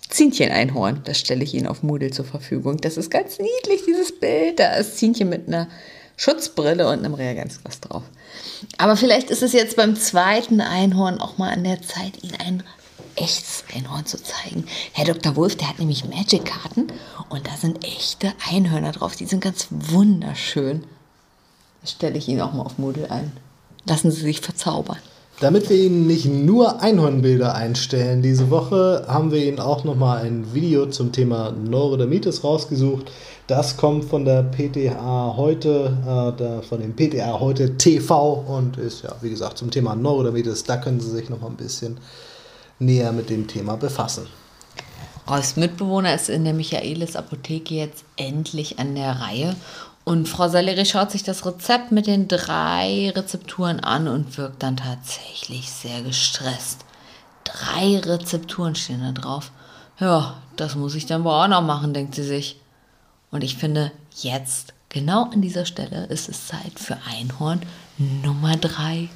Ziehnchen-Einhorn. 0.09 1.01
Das 1.03 1.19
stelle 1.19 1.43
ich 1.43 1.53
Ihnen 1.53 1.67
auf 1.67 1.83
Moodle 1.83 2.11
zur 2.11 2.25
Verfügung. 2.25 2.77
Das 2.77 2.97
ist 2.97 3.11
ganz 3.11 3.39
niedlich, 3.39 3.83
dieses 3.85 4.17
Bild. 4.19 4.59
Da 4.59 4.75
ist 4.75 4.97
Ziehnchen 4.97 5.29
mit 5.29 5.47
einer 5.47 5.67
Schutzbrille 6.17 6.87
und 6.87 6.99
einem 6.99 7.13
Reagenzglas 7.13 7.79
drauf. 7.79 8.03
Aber 8.77 8.97
vielleicht 8.97 9.29
ist 9.29 9.43
es 9.43 9.53
jetzt 9.53 9.75
beim 9.75 9.95
zweiten 9.95 10.61
Einhorn 10.61 11.19
auch 11.19 11.37
mal 11.37 11.51
an 11.51 11.63
der 11.63 11.81
Zeit, 11.81 12.23
Ihnen 12.23 12.35
ein 12.39 12.63
echtes 13.15 13.63
Einhorn 13.75 14.05
zu 14.05 14.21
zeigen. 14.21 14.65
Herr 14.93 15.05
Dr. 15.05 15.35
Wolf, 15.35 15.55
der 15.55 15.69
hat 15.69 15.79
nämlich 15.79 16.05
Magic-Karten 16.05 16.87
und 17.29 17.47
da 17.47 17.55
sind 17.57 17.85
echte 17.85 18.33
Einhörner 18.49 18.91
drauf. 18.91 19.15
Die 19.15 19.25
sind 19.25 19.41
ganz 19.41 19.67
wunderschön. 19.69 20.83
Das 21.81 21.91
stelle 21.91 22.17
ich 22.17 22.27
Ihnen 22.27 22.41
auch 22.41 22.53
mal 22.53 22.63
auf 22.63 22.77
Moodle 22.77 23.09
ein. 23.11 23.31
Lassen 23.85 24.11
Sie 24.11 24.21
sich 24.21 24.41
verzaubern. 24.41 24.97
Damit 25.39 25.69
wir 25.69 25.77
Ihnen 25.77 26.05
nicht 26.05 26.25
nur 26.25 26.81
Einhornbilder 26.81 27.55
einstellen, 27.55 28.21
diese 28.21 28.49
Woche 28.49 29.05
haben 29.07 29.31
wir 29.31 29.41
Ihnen 29.41 29.59
auch 29.59 29.85
nochmal 29.85 30.25
ein 30.25 30.53
Video 30.53 30.87
zum 30.87 31.13
Thema 31.13 31.51
Neurodermitis 31.51 32.43
rausgesucht. 32.43 33.09
Das 33.47 33.77
kommt 33.77 34.03
von 34.03 34.25
der 34.25 34.43
PTA 34.43 35.33
heute, 35.37 35.95
äh, 36.05 36.61
von 36.67 36.81
dem 36.81 36.93
PTA 36.93 37.39
heute 37.39 37.77
TV 37.77 38.33
und 38.33 38.77
ist 38.77 39.03
ja, 39.03 39.15
wie 39.21 39.29
gesagt, 39.29 39.57
zum 39.57 39.71
Thema 39.71 39.95
Neurodermitis. 39.95 40.65
Da 40.65 40.75
können 40.75 40.99
Sie 40.99 41.09
sich 41.09 41.29
nochmal 41.29 41.51
ein 41.51 41.55
bisschen 41.57 41.97
näher 42.79 43.13
mit 43.13 43.29
dem 43.29 43.47
Thema 43.47 43.77
befassen. 43.77 44.27
Als 45.25 45.55
Mitbewohner 45.55 46.15
ist 46.15 46.27
in 46.27 46.43
der 46.43 46.53
Michaelis 46.53 47.15
Apotheke 47.15 47.75
jetzt 47.75 48.03
endlich 48.17 48.79
an 48.79 48.95
der 48.95 49.21
Reihe 49.21 49.55
und 50.09 50.27
Frau 50.27 50.49
Saleri 50.49 50.87
schaut 50.87 51.11
sich 51.11 51.21
das 51.21 51.45
Rezept 51.45 51.91
mit 51.91 52.07
den 52.07 52.27
drei 52.27 53.13
Rezepturen 53.15 53.79
an 53.79 54.07
und 54.07 54.39
wirkt 54.39 54.63
dann 54.63 54.75
tatsächlich 54.75 55.69
sehr 55.69 56.01
gestresst. 56.01 56.83
Drei 57.43 57.99
Rezepturen 57.99 58.73
stehen 58.73 59.03
da 59.03 59.11
drauf. 59.11 59.51
Ja, 59.99 60.41
das 60.55 60.73
muss 60.73 60.95
ich 60.95 61.05
dann 61.05 61.23
wohl 61.23 61.33
auch 61.33 61.47
noch 61.47 61.61
machen, 61.61 61.93
denkt 61.93 62.15
sie 62.15 62.23
sich. 62.23 62.59
Und 63.29 63.43
ich 63.43 63.57
finde, 63.57 63.91
jetzt, 64.15 64.73
genau 64.89 65.25
an 65.25 65.41
dieser 65.41 65.67
Stelle, 65.67 66.07
ist 66.07 66.27
es 66.27 66.47
Zeit 66.47 66.79
für 66.79 66.97
Einhorn 67.07 67.61
Nummer 67.99 68.57
drei. 68.57 69.09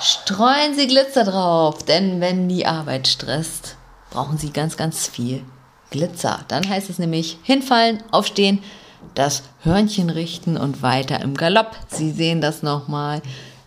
Streuen 0.00 0.76
Sie 0.76 0.86
Glitzer 0.86 1.24
drauf, 1.24 1.84
denn 1.84 2.20
wenn 2.20 2.48
die 2.48 2.66
Arbeit 2.66 3.08
stresst, 3.08 3.74
brauchen 4.10 4.38
Sie 4.38 4.52
ganz, 4.52 4.76
ganz 4.76 5.08
viel 5.08 5.42
Glitzer. 5.90 6.44
Dann 6.46 6.68
heißt 6.68 6.88
es 6.88 7.00
nämlich 7.00 7.38
hinfallen, 7.42 8.00
aufstehen, 8.12 8.62
das 9.14 9.42
Hörnchen 9.62 10.10
richten 10.10 10.56
und 10.56 10.82
weiter 10.82 11.20
im 11.20 11.34
Galopp. 11.34 11.76
Sie 11.88 12.10
sehen 12.10 12.40
das 12.40 12.62
nochmal 12.62 13.22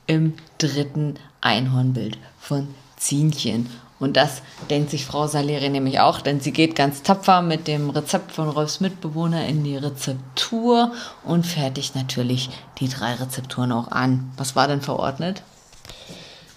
im 0.08 0.34
dritten 0.58 1.16
Einhornbild 1.42 2.18
von 2.40 2.68
Zienchen. 2.98 3.70
Und 4.00 4.18
das 4.18 4.42
denkt 4.70 4.92
sich 4.92 5.06
Frau 5.06 5.26
Saleri 5.26 5.70
nämlich 5.70 6.00
auch, 6.00 6.20
denn 6.20 6.42
sie 6.42 6.52
geht 6.52 6.76
ganz 6.76 7.02
tapfer 7.02 7.42
mit 7.42 7.68
dem 7.68 7.90
Rezept 7.90 8.34
von 8.34 8.50
Rolfs 8.50 8.82
Mitbewohner 8.82 9.48
in 9.48 9.64
die 9.64 9.78
Rezeptur 9.78 10.92
und 11.24 11.46
fertigt 11.46 11.96
natürlich 11.96 12.50
die 12.80 12.90
drei 12.90 13.14
Rezepturen 13.14 13.72
auch 13.72 13.90
an. 13.90 14.32
Was 14.36 14.56
war 14.56 14.68
denn 14.68 14.82
verordnet? 14.82 15.44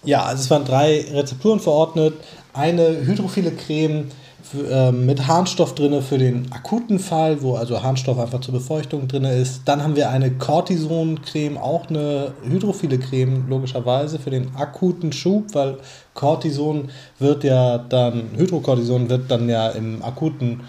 Ja, 0.09 0.23
also 0.23 0.41
es 0.41 0.51
waren 0.51 0.65
drei 0.65 1.05
Rezepturen 1.13 1.61
verordnet. 1.61 2.15
Eine 2.55 3.05
hydrophile 3.05 3.51
Creme 3.51 4.07
für, 4.43 4.67
äh, 4.67 4.91
mit 4.91 5.27
Harnstoff 5.27 5.75
drin 5.75 6.01
für 6.01 6.17
den 6.17 6.51
akuten 6.51 6.99
Fall, 6.99 7.43
wo 7.43 7.57
also 7.57 7.83
Harnstoff 7.83 8.19
einfach 8.19 8.41
zur 8.41 8.55
Befeuchtung 8.55 9.07
drin 9.07 9.25
ist. 9.25 9.65
Dann 9.67 9.83
haben 9.83 9.97
wir 9.97 10.09
eine 10.09 10.31
Cortison-Creme, 10.31 11.59
auch 11.59 11.91
eine 11.91 12.33
hydrophile 12.43 12.99
Creme, 12.99 13.51
logischerweise 13.51 14.19
für 14.19 14.31
den 14.31 14.57
akuten 14.57 15.13
Schub, 15.13 15.55
weil 15.55 15.77
Cortison 16.15 16.89
wird 17.19 17.45
ja 17.45 17.77
dann, 17.77 18.31
Hydrocortison 18.35 19.11
wird 19.11 19.31
dann 19.31 19.47
ja 19.47 19.69
im 19.69 20.03
akuten 20.03 20.63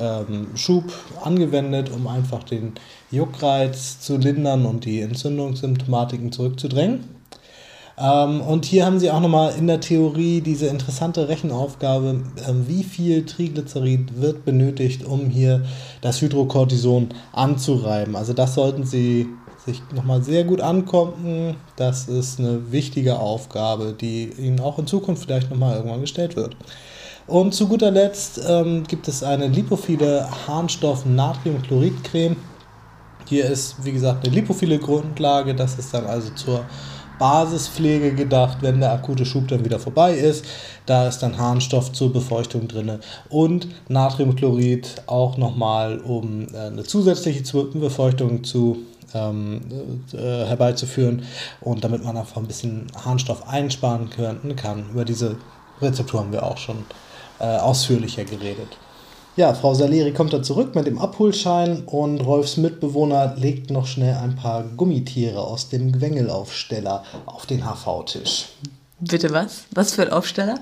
ähm, 0.00 0.46
Schub 0.54 0.90
angewendet, 1.22 1.90
um 1.94 2.06
einfach 2.06 2.44
den 2.44 2.72
Juckreiz 3.10 4.00
zu 4.00 4.16
lindern 4.16 4.64
und 4.64 4.86
die 4.86 5.02
Entzündungssymptomatiken 5.02 6.32
zurückzudrängen. 6.32 7.15
Ähm, 7.98 8.40
und 8.42 8.64
hier 8.64 8.84
haben 8.84 8.98
sie 8.98 9.10
auch 9.10 9.20
nochmal 9.20 9.54
in 9.56 9.66
der 9.66 9.80
Theorie 9.80 10.40
diese 10.42 10.66
interessante 10.66 11.28
Rechenaufgabe, 11.28 12.20
ähm, 12.46 12.68
wie 12.68 12.84
viel 12.84 13.24
Triglycerid 13.24 14.20
wird 14.20 14.44
benötigt, 14.44 15.04
um 15.04 15.30
hier 15.30 15.64
das 16.02 16.20
Hydrocortison 16.20 17.08
anzureiben. 17.32 18.14
Also 18.14 18.34
das 18.34 18.54
sollten 18.54 18.84
sie 18.84 19.28
sich 19.64 19.82
nochmal 19.94 20.22
sehr 20.22 20.44
gut 20.44 20.60
angucken. 20.60 21.56
Das 21.76 22.08
ist 22.08 22.38
eine 22.38 22.70
wichtige 22.70 23.18
Aufgabe, 23.18 23.94
die 23.98 24.30
Ihnen 24.38 24.60
auch 24.60 24.78
in 24.78 24.86
Zukunft 24.86 25.24
vielleicht 25.24 25.50
nochmal 25.50 25.76
irgendwann 25.76 26.02
gestellt 26.02 26.36
wird. 26.36 26.56
Und 27.26 27.54
zu 27.54 27.66
guter 27.66 27.90
Letzt 27.90 28.40
ähm, 28.46 28.84
gibt 28.84 29.08
es 29.08 29.24
eine 29.24 29.48
lipophile 29.48 30.28
Harnstoff-Natriumchlorid-Creme. 30.46 32.36
Hier 33.28 33.46
ist, 33.46 33.84
wie 33.84 33.90
gesagt, 33.90 34.24
eine 34.24 34.32
lipophile 34.32 34.78
Grundlage. 34.78 35.54
Das 35.54 35.76
ist 35.76 35.92
dann 35.92 36.06
also 36.06 36.30
zur 36.34 36.64
Basispflege 37.18 38.14
gedacht, 38.14 38.58
wenn 38.60 38.80
der 38.80 38.92
akute 38.92 39.24
Schub 39.24 39.48
dann 39.48 39.64
wieder 39.64 39.78
vorbei 39.78 40.14
ist. 40.14 40.44
Da 40.86 41.08
ist 41.08 41.18
dann 41.20 41.38
Harnstoff 41.38 41.92
zur 41.92 42.12
Befeuchtung 42.12 42.68
drin 42.68 42.98
und 43.28 43.68
Natriumchlorid 43.88 45.02
auch 45.06 45.36
nochmal, 45.36 45.98
um 45.98 46.46
äh, 46.52 46.58
eine 46.58 46.84
zusätzliche 46.84 47.42
Befeuchtung 47.74 48.44
zu 48.44 48.78
ähm, 49.14 49.60
äh, 50.12 50.46
herbeizuführen 50.46 51.22
und 51.60 51.84
damit 51.84 52.04
man 52.04 52.16
einfach 52.16 52.36
ein 52.36 52.46
bisschen 52.46 52.86
Harnstoff 53.04 53.48
einsparen 53.48 54.10
können, 54.10 54.56
kann. 54.56 54.90
Über 54.90 55.04
diese 55.04 55.36
Rezeptur 55.80 56.20
haben 56.20 56.32
wir 56.32 56.42
auch 56.42 56.58
schon 56.58 56.84
äh, 57.38 57.44
ausführlicher 57.44 58.24
geredet. 58.24 58.78
Ja, 59.36 59.52
Frau 59.52 59.74
Saleri 59.74 60.12
kommt 60.12 60.32
da 60.32 60.42
zurück 60.42 60.74
mit 60.74 60.86
dem 60.86 60.98
Abholschein 60.98 61.82
und 61.84 62.20
Rolfs 62.20 62.56
Mitbewohner 62.56 63.34
legt 63.36 63.70
noch 63.70 63.86
schnell 63.86 64.14
ein 64.14 64.34
paar 64.34 64.64
Gummitiere 64.64 65.42
aus 65.42 65.68
dem 65.68 65.92
Gwengelaufsteller 65.92 67.04
auf 67.26 67.44
den 67.44 67.62
HV-Tisch. 67.62 68.46
Bitte 68.98 69.30
was? 69.32 69.64
Was 69.72 69.92
für 69.92 70.02
ein 70.02 70.10
Aufsteller? 70.10 70.54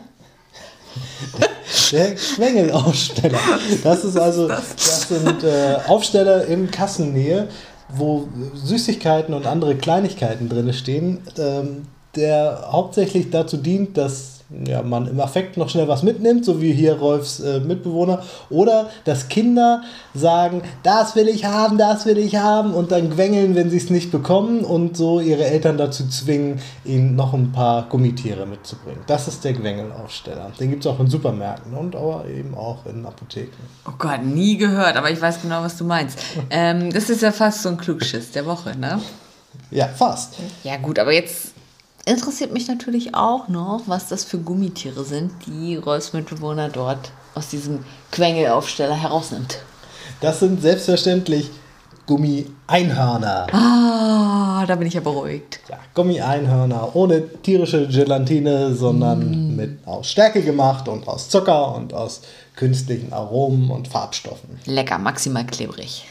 Der 1.92 2.16
Gwengelaufsteller. 2.16 3.38
Das 3.84 4.02
ist 4.02 4.18
also, 4.18 4.48
das 4.48 5.08
sind 5.08 5.44
äh, 5.44 5.76
Aufsteller 5.86 6.44
in 6.46 6.68
Kassennähe, 6.68 7.46
wo 7.90 8.28
Süßigkeiten 8.54 9.34
und 9.34 9.46
andere 9.46 9.76
Kleinigkeiten 9.76 10.48
drin 10.48 10.72
stehen, 10.72 11.22
ähm, 11.38 11.86
der 12.16 12.68
hauptsächlich 12.72 13.30
dazu 13.30 13.56
dient, 13.56 13.96
dass 13.96 14.33
ja, 14.66 14.82
man 14.82 15.06
im 15.06 15.20
Affekt 15.20 15.56
noch 15.56 15.68
schnell 15.68 15.88
was 15.88 16.02
mitnimmt, 16.02 16.44
so 16.44 16.61
wie 16.61 16.73
hier 16.73 16.94
Rolfs 16.94 17.40
äh, 17.40 17.61
Mitbewohner, 17.61 18.23
oder 18.50 18.90
dass 19.04 19.28
Kinder 19.28 19.82
sagen, 20.14 20.62
das 20.82 21.16
will 21.16 21.28
ich 21.28 21.44
haben, 21.44 21.78
das 21.78 22.06
will 22.06 22.18
ich 22.18 22.37
haben 22.37 22.75
und 22.75 22.92
dann 22.92 23.11
quengeln, 23.11 23.54
wenn 23.54 23.70
sie 23.70 23.78
es 23.78 23.90
nicht 23.90 24.11
bekommen 24.11 24.64
und 24.64 24.96
so 24.96 25.20
ihre 25.20 25.44
Eltern 25.44 25.78
dazu 25.78 26.08
zwingen, 26.08 26.61
ihnen 26.84 27.16
noch 27.16 27.34
ein 27.34 27.52
paar 27.52 27.88
Gummitiere 27.88 28.46
mitzubringen. 28.46 29.00
Das 29.06 29.28
ist 29.28 29.44
der 29.44 29.54
Quengelaufsteller. 29.54 30.52
Den 30.58 30.70
gibt 30.70 30.84
es 30.84 30.90
auch 30.90 31.00
in 31.00 31.08
Supermärkten 31.08 31.75
und 31.75 31.96
aber 31.96 32.26
eben 32.26 32.54
auch 32.54 32.87
in 32.87 33.04
Apotheken. 33.04 33.50
Oh 33.88 33.92
Gott, 33.99 34.25
nie 34.25 34.56
gehört, 34.56 34.96
aber 34.96 35.11
ich 35.11 35.20
weiß 35.20 35.42
genau, 35.42 35.62
was 35.62 35.76
du 35.76 35.84
meinst. 35.84 36.18
ähm, 36.50 36.92
das 36.92 37.11
ist 37.11 37.23
ja 37.23 37.32
fast 37.32 37.62
so 37.62 37.70
ein 37.70 37.76
Klugschiss 37.76 38.30
der 38.32 38.46
Woche, 38.46 38.76
ne? 38.78 39.00
Ja, 39.70 39.88
fast. 39.88 40.34
Ja 40.62 40.76
gut, 40.76 40.99
aber 40.99 41.12
jetzt 41.12 41.53
interessiert 42.06 42.52
mich 42.52 42.68
natürlich 42.68 43.14
auch 43.14 43.49
noch, 43.49 43.82
was 43.87 44.08
das 44.08 44.25
für 44.25 44.38
Gummitiere 44.38 45.04
sind, 45.04 45.32
die 45.46 45.76
Rolfs 45.76 46.12
Mitbewohner 46.12 46.68
dort 46.68 47.12
aus 47.34 47.49
diesem 47.49 47.84
Quengelaufsteller 48.12 48.94
herausnimmt. 48.94 49.58
Das 50.20 50.40
sind 50.40 50.62
selbstverständlich 50.62 51.50
Gummi-Einhörner. 52.06 53.46
Ah, 53.52 54.64
da 54.66 54.76
bin 54.76 54.87
ich 54.87 54.94
ja 54.94 55.00
beruhigt. 55.00 55.61
Ja, 55.70 55.78
Gummi-Einhörner 55.94 56.94
ohne 56.94 57.26
tierische 57.42 57.88
Gelatine, 57.88 58.75
sondern 58.75 59.52
mm. 59.52 59.56
mit 59.56 59.78
aus 59.87 60.11
Stärke 60.11 60.42
gemacht 60.42 60.87
und 60.87 61.08
aus 61.08 61.30
Zucker 61.30 61.75
und 61.75 61.94
aus 61.94 62.20
künstlichen 62.56 63.12
Aromen 63.12 63.70
und 63.70 63.88
Farbstoffen. 63.88 64.58
Lecker, 64.66 64.99
maximal 64.99 65.46
klebrig. 65.46 66.04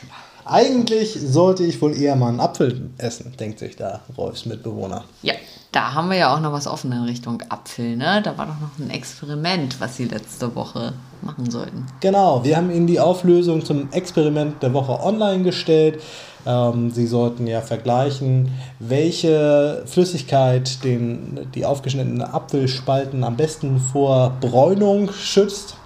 Eigentlich 0.46 1.18
sollte 1.20 1.64
ich 1.64 1.82
wohl 1.82 1.96
eher 1.96 2.16
mal 2.16 2.30
einen 2.30 2.40
Apfel 2.40 2.90
essen, 2.98 3.34
denkt 3.40 3.60
sich 3.60 3.76
da 3.76 4.02
Rolfs 4.18 4.46
Mitbewohner. 4.46 5.04
Ja, 5.22 5.34
Da 5.72 5.94
haben 5.96 6.10
wir 6.12 6.18
ja 6.18 6.36
auch 6.36 6.40
noch 6.40 6.52
was 6.52 6.68
offen 6.68 6.92
in 6.92 7.04
Richtung 7.04 7.42
Apfel, 7.50 7.96
ne? 7.98 8.22
Da 8.24 8.38
war 8.38 8.46
doch 8.46 8.60
noch 8.60 8.78
ein 8.78 8.92
Experiment, 8.92 9.80
was 9.80 9.98
Sie 9.98 10.06
letzte 10.06 10.54
Woche 10.56 10.94
machen 11.22 11.50
sollten. 11.50 11.88
Genau, 12.00 12.44
wir 12.44 12.58
haben 12.58 12.70
Ihnen 12.70 12.86
die 12.86 13.00
Auflösung 13.00 13.66
zum 13.66 13.92
Experiment 13.92 14.62
der 14.62 14.74
Woche 14.74 15.00
online 15.02 15.44
gestellt. 15.44 16.00
Ähm, 16.46 16.92
Sie 16.92 17.08
sollten 17.08 17.48
ja 17.48 17.62
vergleichen, 17.62 18.52
welche 18.80 19.84
Flüssigkeit 19.88 20.84
den, 20.84 21.48
die 21.56 21.66
aufgeschnittenen 21.66 22.22
Apfelspalten 22.22 23.24
am 23.24 23.36
besten 23.36 23.80
vor 23.80 24.34
Bräunung 24.42 25.12
schützt. 25.12 25.78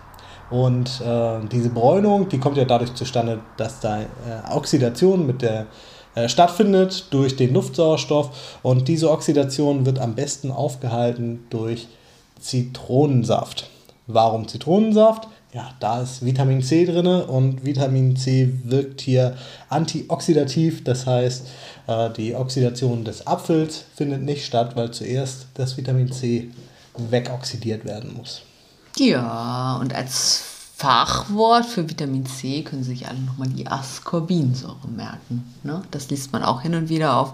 Und 0.49 1.01
äh, 1.01 1.39
diese 1.51 1.69
Bräunung, 1.69 2.29
die 2.29 2.39
kommt 2.39 2.57
ja 2.57 2.65
dadurch 2.65 2.93
zustande, 2.93 3.39
dass 3.57 3.79
da 3.79 4.01
äh, 4.01 4.05
Oxidation 4.51 5.27
mit 5.27 5.41
der 5.41 5.67
äh, 6.15 6.29
stattfindet 6.29 7.07
durch 7.11 7.35
den 7.35 7.53
Luftsauerstoff 7.53 8.59
und 8.63 8.87
diese 8.87 9.11
Oxidation 9.11 9.85
wird 9.85 9.99
am 9.99 10.15
besten 10.15 10.51
aufgehalten 10.51 11.45
durch 11.49 11.87
Zitronensaft. 12.39 13.69
Warum 14.07 14.47
Zitronensaft? 14.47 15.27
Ja, 15.53 15.71
da 15.79 16.01
ist 16.01 16.25
Vitamin 16.25 16.61
C 16.63 16.85
drin 16.85 17.05
und 17.05 17.65
Vitamin 17.65 18.15
C 18.15 18.51
wirkt 18.63 19.01
hier 19.01 19.35
antioxidativ, 19.69 20.83
das 20.83 21.05
heißt, 21.05 21.47
äh, 21.87 22.09
die 22.11 22.33
Oxidation 22.33 23.03
des 23.03 23.27
Apfels 23.27 23.85
findet 23.95 24.23
nicht 24.23 24.43
statt, 24.43 24.75
weil 24.75 24.91
zuerst 24.91 25.47
das 25.53 25.77
Vitamin 25.77 26.11
C 26.11 26.49
wegoxidiert 26.97 27.85
werden 27.85 28.15
muss. 28.15 28.41
Ja, 28.97 29.77
und 29.79 29.93
als 29.93 30.43
Fachwort 30.77 31.65
für 31.65 31.89
Vitamin 31.89 32.25
C 32.25 32.63
können 32.63 32.83
Sie 32.83 32.91
sich 32.91 33.07
alle 33.07 33.19
nochmal 33.19 33.49
die 33.49 33.67
Ascorbinsäure 33.67 34.87
merken. 34.95 35.53
Ne? 35.63 35.81
Das 35.91 36.09
liest 36.09 36.31
man 36.33 36.43
auch 36.43 36.61
hin 36.61 36.75
und 36.75 36.89
wieder 36.89 37.17
auf 37.17 37.33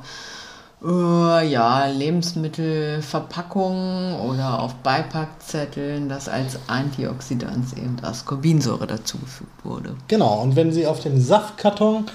uh, 0.81 1.39
ja, 1.39 1.85
Lebensmittelverpackungen 1.87 4.19
oder 4.21 4.61
auf 4.61 4.75
Beipackzetteln, 4.75 6.07
dass 6.09 6.29
als 6.29 6.57
Antioxidant 6.67 7.77
eben 7.77 7.97
Ascorbinsäure 8.01 8.87
dazugefügt 8.87 9.65
wurde. 9.65 9.95
Genau, 10.07 10.41
und 10.41 10.55
wenn 10.55 10.71
Sie 10.71 10.87
auf 10.87 11.01
dem 11.01 11.19
Saftkarton 11.19 12.05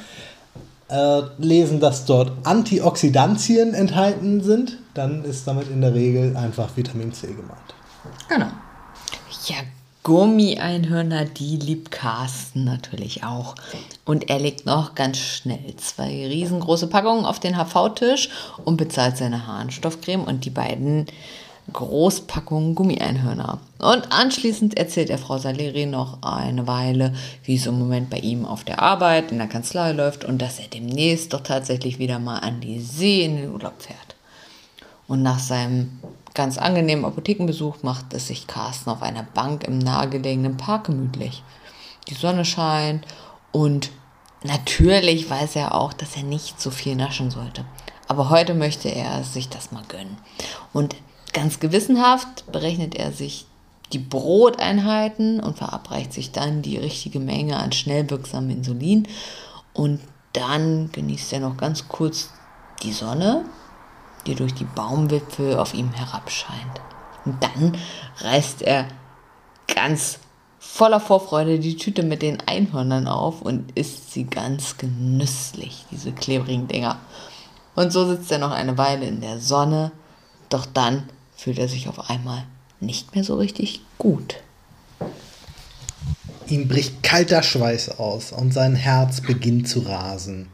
äh, 0.88 1.20
lesen, 1.38 1.80
dass 1.80 2.06
dort 2.06 2.32
Antioxidantien 2.44 3.74
enthalten 3.74 4.42
sind, 4.42 4.78
dann 4.94 5.24
ist 5.24 5.46
damit 5.46 5.70
in 5.70 5.82
der 5.82 5.94
Regel 5.94 6.36
einfach 6.36 6.70
Vitamin 6.74 7.12
C 7.12 7.28
gemeint. 7.28 7.74
Genau. 8.28 8.48
Ja, 9.48 9.56
Gummi-Einhörner, 10.02 11.24
die 11.24 11.56
liebt 11.56 11.90
Carsten 11.90 12.64
natürlich 12.64 13.24
auch. 13.24 13.54
Und 14.04 14.28
er 14.28 14.38
legt 14.38 14.66
noch 14.66 14.94
ganz 14.94 15.16
schnell 15.16 15.74
zwei 15.78 16.26
riesengroße 16.26 16.88
Packungen 16.88 17.24
auf 17.24 17.40
den 17.40 17.56
HV-Tisch 17.56 18.28
und 18.66 18.76
bezahlt 18.76 19.16
seine 19.16 19.46
Harnstoffcreme 19.46 20.24
und 20.24 20.44
die 20.44 20.50
beiden 20.50 21.06
Großpackungen 21.72 22.74
Gummi-Einhörner. 22.74 23.58
Und 23.78 24.12
anschließend 24.12 24.76
erzählt 24.76 25.08
er 25.08 25.18
Frau 25.18 25.38
Saleri 25.38 25.86
noch 25.86 26.22
eine 26.22 26.66
Weile, 26.66 27.14
wie 27.44 27.56
es 27.56 27.64
im 27.64 27.78
Moment 27.78 28.10
bei 28.10 28.18
ihm 28.18 28.44
auf 28.44 28.64
der 28.64 28.82
Arbeit 28.82 29.32
in 29.32 29.38
der 29.38 29.48
Kanzlei 29.48 29.92
läuft 29.92 30.24
und 30.24 30.42
dass 30.42 30.58
er 30.58 30.68
demnächst 30.68 31.32
doch 31.32 31.42
tatsächlich 31.42 31.98
wieder 31.98 32.18
mal 32.18 32.38
an 32.40 32.60
die 32.60 32.80
See 32.80 33.24
in 33.24 33.36
den 33.36 33.50
Urlaub 33.50 33.80
fährt. 33.80 34.16
Und 35.06 35.22
nach 35.22 35.38
seinem 35.38 36.00
ganz 36.38 36.56
angenehmen 36.56 37.04
Apothekenbesuch 37.04 37.82
macht 37.82 38.14
es 38.14 38.28
sich 38.28 38.46
Carsten 38.46 38.90
auf 38.90 39.02
einer 39.02 39.24
Bank 39.24 39.64
im 39.64 39.80
nahegelegenen 39.80 40.56
Park 40.56 40.84
gemütlich. 40.84 41.42
Die 42.06 42.14
Sonne 42.14 42.44
scheint 42.44 43.04
und 43.50 43.90
natürlich 44.44 45.28
weiß 45.28 45.56
er 45.56 45.74
auch, 45.74 45.92
dass 45.92 46.14
er 46.14 46.22
nicht 46.22 46.60
so 46.60 46.70
viel 46.70 46.94
naschen 46.94 47.32
sollte. 47.32 47.64
Aber 48.06 48.30
heute 48.30 48.54
möchte 48.54 48.88
er 48.88 49.24
sich 49.24 49.48
das 49.48 49.72
mal 49.72 49.82
gönnen. 49.88 50.16
Und 50.72 50.94
ganz 51.32 51.58
gewissenhaft 51.58 52.50
berechnet 52.52 52.94
er 52.94 53.10
sich 53.10 53.46
die 53.92 53.98
Broteinheiten 53.98 55.40
und 55.40 55.58
verabreicht 55.58 56.12
sich 56.12 56.30
dann 56.30 56.62
die 56.62 56.78
richtige 56.78 57.18
Menge 57.18 57.56
an 57.56 57.72
schnell 57.72 58.08
wirksamem 58.08 58.50
Insulin. 58.50 59.08
Und 59.72 59.98
dann 60.34 60.92
genießt 60.92 61.32
er 61.32 61.40
noch 61.40 61.56
ganz 61.56 61.88
kurz 61.88 62.30
die 62.84 62.92
Sonne 62.92 63.44
die 64.28 64.34
durch 64.34 64.54
die 64.54 64.64
Baumwipfel 64.64 65.56
auf 65.56 65.74
ihm 65.74 65.92
herabscheint. 65.92 66.80
Und 67.24 67.42
dann 67.42 67.76
reißt 68.20 68.62
er 68.62 68.86
ganz 69.74 70.18
voller 70.58 71.00
Vorfreude 71.00 71.58
die 71.58 71.76
Tüte 71.76 72.02
mit 72.02 72.22
den 72.22 72.40
Einhörnern 72.46 73.08
auf 73.08 73.42
und 73.42 73.72
isst 73.76 74.12
sie 74.12 74.24
ganz 74.24 74.76
genüsslich, 74.76 75.86
diese 75.90 76.12
klebrigen 76.12 76.68
Dinger. 76.68 76.98
Und 77.74 77.92
so 77.92 78.06
sitzt 78.06 78.30
er 78.30 78.38
noch 78.38 78.50
eine 78.50 78.76
Weile 78.76 79.06
in 79.06 79.20
der 79.20 79.40
Sonne, 79.40 79.92
doch 80.48 80.66
dann 80.66 81.08
fühlt 81.36 81.58
er 81.58 81.68
sich 81.68 81.88
auf 81.88 82.10
einmal 82.10 82.44
nicht 82.80 83.14
mehr 83.14 83.24
so 83.24 83.36
richtig 83.36 83.80
gut. 83.98 84.36
Ihm 86.48 86.68
bricht 86.68 87.02
kalter 87.02 87.42
Schweiß 87.42 87.98
aus 87.98 88.32
und 88.32 88.52
sein 88.52 88.74
Herz 88.74 89.20
beginnt 89.20 89.68
zu 89.68 89.80
rasen. 89.80 90.48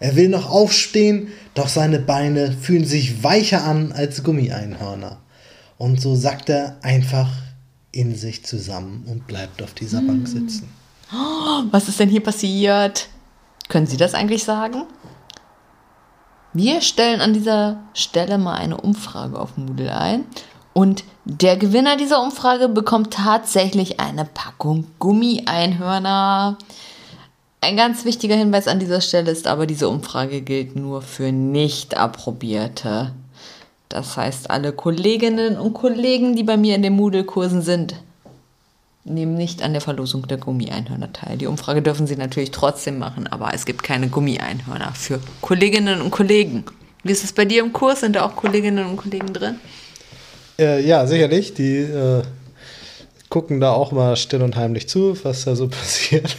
Er 0.00 0.16
will 0.16 0.28
noch 0.28 0.48
aufstehen, 0.50 1.28
doch 1.54 1.68
seine 1.68 1.98
Beine 1.98 2.52
fühlen 2.52 2.84
sich 2.84 3.22
weicher 3.22 3.64
an 3.64 3.92
als 3.92 4.22
Gummieinhörner. 4.22 5.18
Und 5.76 6.00
so 6.00 6.14
sackt 6.14 6.48
er 6.48 6.76
einfach 6.82 7.28
in 7.90 8.14
sich 8.14 8.44
zusammen 8.44 9.04
und 9.08 9.26
bleibt 9.26 9.62
auf 9.62 9.74
dieser 9.74 10.00
Bank 10.02 10.26
hm. 10.26 10.26
sitzen. 10.26 10.68
was 11.70 11.88
ist 11.88 11.98
denn 11.98 12.08
hier 12.08 12.22
passiert? 12.22 13.08
Können 13.68 13.86
Sie 13.86 13.96
das 13.96 14.14
eigentlich 14.14 14.44
sagen? 14.44 14.84
Wir 16.52 16.80
stellen 16.80 17.20
an 17.20 17.34
dieser 17.34 17.80
Stelle 17.92 18.38
mal 18.38 18.54
eine 18.54 18.78
Umfrage 18.80 19.38
auf 19.38 19.56
Moodle 19.56 19.94
ein 19.94 20.24
und 20.72 21.04
der 21.24 21.56
Gewinner 21.56 21.96
dieser 21.96 22.22
Umfrage 22.22 22.68
bekommt 22.68 23.12
tatsächlich 23.12 24.00
eine 24.00 24.24
Packung 24.24 24.86
Gummieinhörner. 24.98 26.56
Ein 27.60 27.76
ganz 27.76 28.04
wichtiger 28.04 28.36
Hinweis 28.36 28.68
an 28.68 28.78
dieser 28.78 29.00
Stelle 29.00 29.30
ist 29.30 29.46
aber, 29.46 29.66
diese 29.66 29.88
Umfrage 29.88 30.42
gilt 30.42 30.76
nur 30.76 31.02
für 31.02 31.32
Nicht-Approbierte. 31.32 33.12
Das 33.88 34.16
heißt, 34.16 34.50
alle 34.50 34.72
Kolleginnen 34.72 35.58
und 35.58 35.74
Kollegen, 35.74 36.36
die 36.36 36.44
bei 36.44 36.56
mir 36.56 36.76
in 36.76 36.82
den 36.82 36.92
Moodle-Kursen 36.94 37.62
sind, 37.62 37.96
nehmen 39.04 39.34
nicht 39.34 39.62
an 39.62 39.72
der 39.72 39.80
Verlosung 39.80 40.26
der 40.28 40.36
Gummieinhörner 40.36 41.12
teil. 41.12 41.38
Die 41.38 41.46
Umfrage 41.46 41.82
dürfen 41.82 42.06
sie 42.06 42.16
natürlich 42.16 42.50
trotzdem 42.50 42.98
machen, 42.98 43.26
aber 43.26 43.52
es 43.54 43.64
gibt 43.64 43.82
keine 43.82 44.08
Gummieinhörner 44.08 44.92
für 44.94 45.18
Kolleginnen 45.40 46.00
und 46.00 46.10
Kollegen. 46.10 46.64
Wie 47.02 47.12
ist 47.12 47.24
es 47.24 47.32
bei 47.32 47.44
dir 47.44 47.62
im 47.62 47.72
Kurs? 47.72 48.00
Sind 48.00 48.16
da 48.16 48.24
auch 48.24 48.36
Kolleginnen 48.36 48.86
und 48.86 48.96
Kollegen 48.96 49.32
drin? 49.32 49.58
Äh, 50.58 50.84
ja, 50.86 51.06
sicherlich. 51.06 51.54
Die 51.54 51.78
äh, 51.78 52.22
gucken 53.28 53.60
da 53.60 53.72
auch 53.72 53.92
mal 53.92 54.16
still 54.16 54.42
und 54.42 54.56
heimlich 54.56 54.88
zu, 54.88 55.16
was 55.22 55.44
da 55.44 55.54
so 55.54 55.68
passiert. 55.68 56.36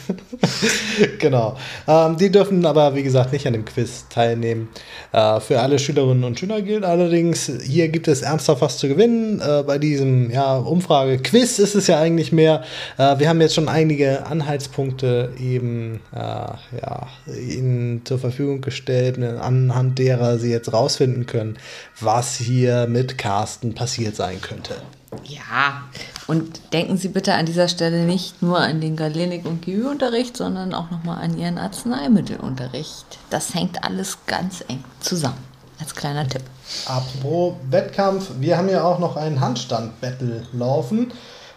genau. 1.20 1.58
Ähm, 1.88 2.18
die 2.18 2.32
dürfen 2.32 2.66
aber, 2.66 2.96
wie 2.96 3.04
gesagt, 3.04 3.32
nicht 3.32 3.46
an 3.46 3.54
dem 3.54 3.66
Quiz 3.66 4.08
teilnehmen. 4.10 4.70
Äh, 5.12 5.40
für 5.40 5.60
alle 5.60 5.78
Schülerinnen 5.78 6.24
und 6.24 6.40
Schüler 6.40 6.62
gilt 6.62 6.84
allerdings, 6.84 7.52
hier 7.64 7.90
gibt 7.90 8.08
es 8.08 8.22
ernsthaft 8.22 8.62
was 8.62 8.78
zu 8.78 8.88
gewinnen. 8.88 9.40
Äh, 9.40 9.64
bei 9.64 9.78
diesem 9.78 10.32
ja, 10.32 10.58
Umfrage-Quiz 10.58 11.60
ist 11.60 11.76
es 11.76 11.88
ja 11.88 12.00
eigentlich 12.00 12.32
mehr. 12.32 12.64
Äh, 12.98 13.20
wir 13.20 13.30
haben 13.30 13.42
jetzt 13.42 13.56
schon 13.56 13.70
einige 13.70 14.26
Anhaltspunkte 14.26 15.34
eben 15.40 16.00
äh, 16.14 16.18
ja, 16.18 17.08
Ihnen 17.28 18.02
zur 18.06 18.20
Verfügung 18.20 18.62
gestellt, 18.62 19.20
anhand 19.20 20.00
derer 20.00 20.40
Sie 20.40 20.52
jetzt 20.52 20.74
rausfinden 20.74 21.26
können, 21.26 21.58
was 22.00 22.36
hier 22.36 22.88
mit 22.88 23.18
Carsten 23.18 23.76
passiert 23.76 24.16
sein 24.16 24.42
könnte. 24.42 24.76
Ja, 25.24 25.84
und 26.28 26.74
denken 26.74 26.98
Sie 26.98 27.08
bitte 27.08 27.34
an 27.34 27.46
dieser 27.46 27.68
Stelle 27.68 28.04
nicht 28.06 28.42
nur 28.42 28.60
an 28.60 28.80
den 28.82 28.96
Galenik- 28.96 29.46
und 29.46 29.66
GÜ-Unterricht, 29.66 30.38
sondern 30.38 30.74
auch 30.74 30.92
nochmal 30.92 31.24
an 31.24 31.38
Ihren 31.38 31.58
Arzneimittelunterricht. 31.58 33.18
Das 33.30 33.56
hängt 33.56 33.84
alles 33.84 34.20
ganz 34.28 34.64
eng 34.68 34.84
zusammen. 35.00 35.44
Als 35.80 35.96
kleiner 35.96 36.28
Tipp. 36.28 36.44
Apropos 36.86 37.56
Wettkampf, 37.70 38.32
wir 38.40 38.58
haben 38.58 38.70
ja 38.70 38.84
auch 38.84 39.00
noch 39.00 39.16
einen 39.16 39.40
Handstand-Battle 39.40 40.46
laufen. 40.54 41.12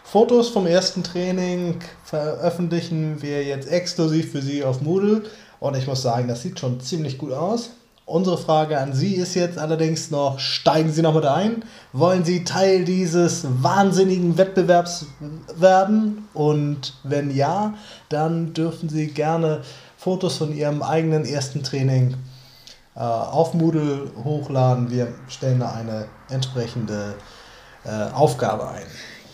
Fotos 0.05 0.49
vom 0.49 0.67
ersten 0.67 1.03
Training 1.03 1.81
veröffentlichen 2.05 3.21
wir 3.21 3.45
jetzt 3.45 3.69
exklusiv 3.69 4.33
für 4.33 4.43
Sie 4.43 4.65
auf 4.65 4.81
Moodle. 4.81 5.25
Und 5.61 5.77
ich 5.77 5.87
muss 5.87 6.03
sagen, 6.03 6.29
das 6.29 6.43
sieht 6.43 6.59
schon 6.59 6.81
ziemlich 6.81 7.19
gut 7.19 7.33
aus. 7.33 7.71
Unsere 8.13 8.37
Frage 8.37 8.79
an 8.79 8.93
Sie 8.93 9.15
ist 9.15 9.35
jetzt 9.37 9.57
allerdings 9.57 10.11
noch, 10.11 10.39
steigen 10.39 10.93
Sie 10.93 11.01
noch 11.01 11.15
mit 11.15 11.25
ein? 11.25 11.65
Wollen 11.95 12.27
Sie 12.27 12.45
Teil 12.45 12.85
dieses 12.85 13.47
wahnsinnigen 13.63 14.37
Wettbewerbs 14.37 15.07
werden? 15.57 16.29
Und 16.35 16.93
wenn 17.05 17.35
ja, 17.35 17.73
dann 18.11 18.53
dürfen 18.53 18.91
Sie 18.91 19.07
gerne 19.07 19.63
Fotos 19.97 20.37
von 20.37 20.55
Ihrem 20.55 20.83
eigenen 20.83 21.25
ersten 21.25 21.63
Training 21.63 22.17
äh, 22.97 22.99
auf 22.99 23.55
Moodle 23.55 24.11
hochladen. 24.23 24.91
Wir 24.91 25.15
stellen 25.29 25.61
da 25.61 25.73
eine 25.73 26.05
entsprechende 26.29 27.15
äh, 27.87 28.13
Aufgabe 28.13 28.69
ein. 28.69 28.85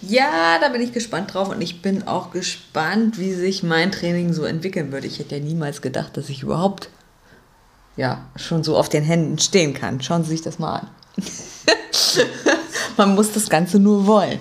Ja, 0.03 0.61
da 0.61 0.69
bin 0.69 0.83
ich 0.83 0.93
gespannt 0.93 1.35
drauf 1.35 1.49
und 1.49 1.61
ich 1.61 1.83
bin 1.83 2.07
auch 2.07 2.31
gespannt, 2.31 3.19
wie 3.19 3.35
sich 3.35 3.65
mein 3.65 3.91
Training 3.91 4.33
so 4.33 4.45
entwickeln 4.45 4.93
würde. 4.93 5.09
Ich 5.09 5.19
hätte 5.19 5.35
ja 5.35 5.43
niemals 5.43 5.83
gedacht, 5.83 6.17
dass 6.17 6.29
ich 6.29 6.45
überhaupt 6.45 6.91
ja, 7.99 8.21
schon 8.37 8.63
so 8.63 8.77
auf 8.77 8.89
den 8.89 9.03
Händen 9.03 9.39
stehen 9.39 9.75
kann. 9.75 10.01
Schauen 10.01 10.23
Sie 10.23 10.31
sich 10.31 10.43
das 10.43 10.59
mal 10.59 10.77
an. 10.77 10.89
Man 12.97 13.15
muss 13.15 13.33
das 13.33 13.51
Ganze 13.51 13.79
nur 13.79 14.07
wollen. 14.07 14.39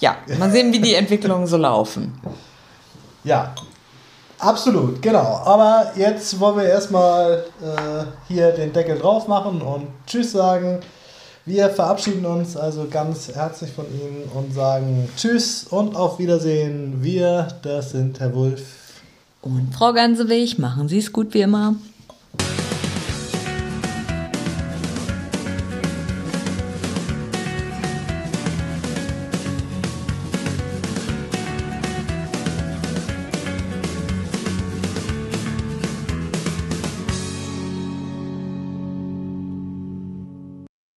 Ja, 0.00 0.16
mal 0.38 0.50
sehen, 0.50 0.72
wie 0.72 0.80
die 0.80 0.94
Entwicklungen 0.94 1.46
so 1.46 1.56
laufen. 1.56 2.12
Ja, 3.24 3.54
absolut, 4.38 5.00
genau. 5.00 5.40
Aber 5.44 5.92
jetzt 5.96 6.38
wollen 6.40 6.58
wir 6.58 6.64
erstmal 6.64 7.44
äh, 7.62 8.04
hier 8.28 8.52
den 8.52 8.72
Deckel 8.72 8.98
drauf 8.98 9.26
machen 9.28 9.62
und 9.62 9.88
Tschüss 10.06 10.32
sagen. 10.32 10.80
Wir 11.46 11.70
verabschieden 11.70 12.26
uns 12.26 12.54
also 12.56 12.86
ganz 12.90 13.28
herzlich 13.34 13.72
von 13.72 13.86
Ihnen 13.86 14.30
und 14.34 14.54
sagen 14.54 15.08
Tschüss 15.16 15.64
und 15.64 15.96
auf 15.96 16.18
Wiedersehen. 16.18 17.02
Wir, 17.02 17.48
das 17.62 17.90
sind 17.90 18.20
Herr 18.20 18.34
Wulff. 18.34 18.62
Und 19.40 19.74
Frau 19.74 19.94
Gansewig, 19.94 20.58
machen 20.58 20.88
Sie 20.88 20.98
es 20.98 21.12
gut 21.12 21.32
wie 21.32 21.40
immer. 21.40 21.76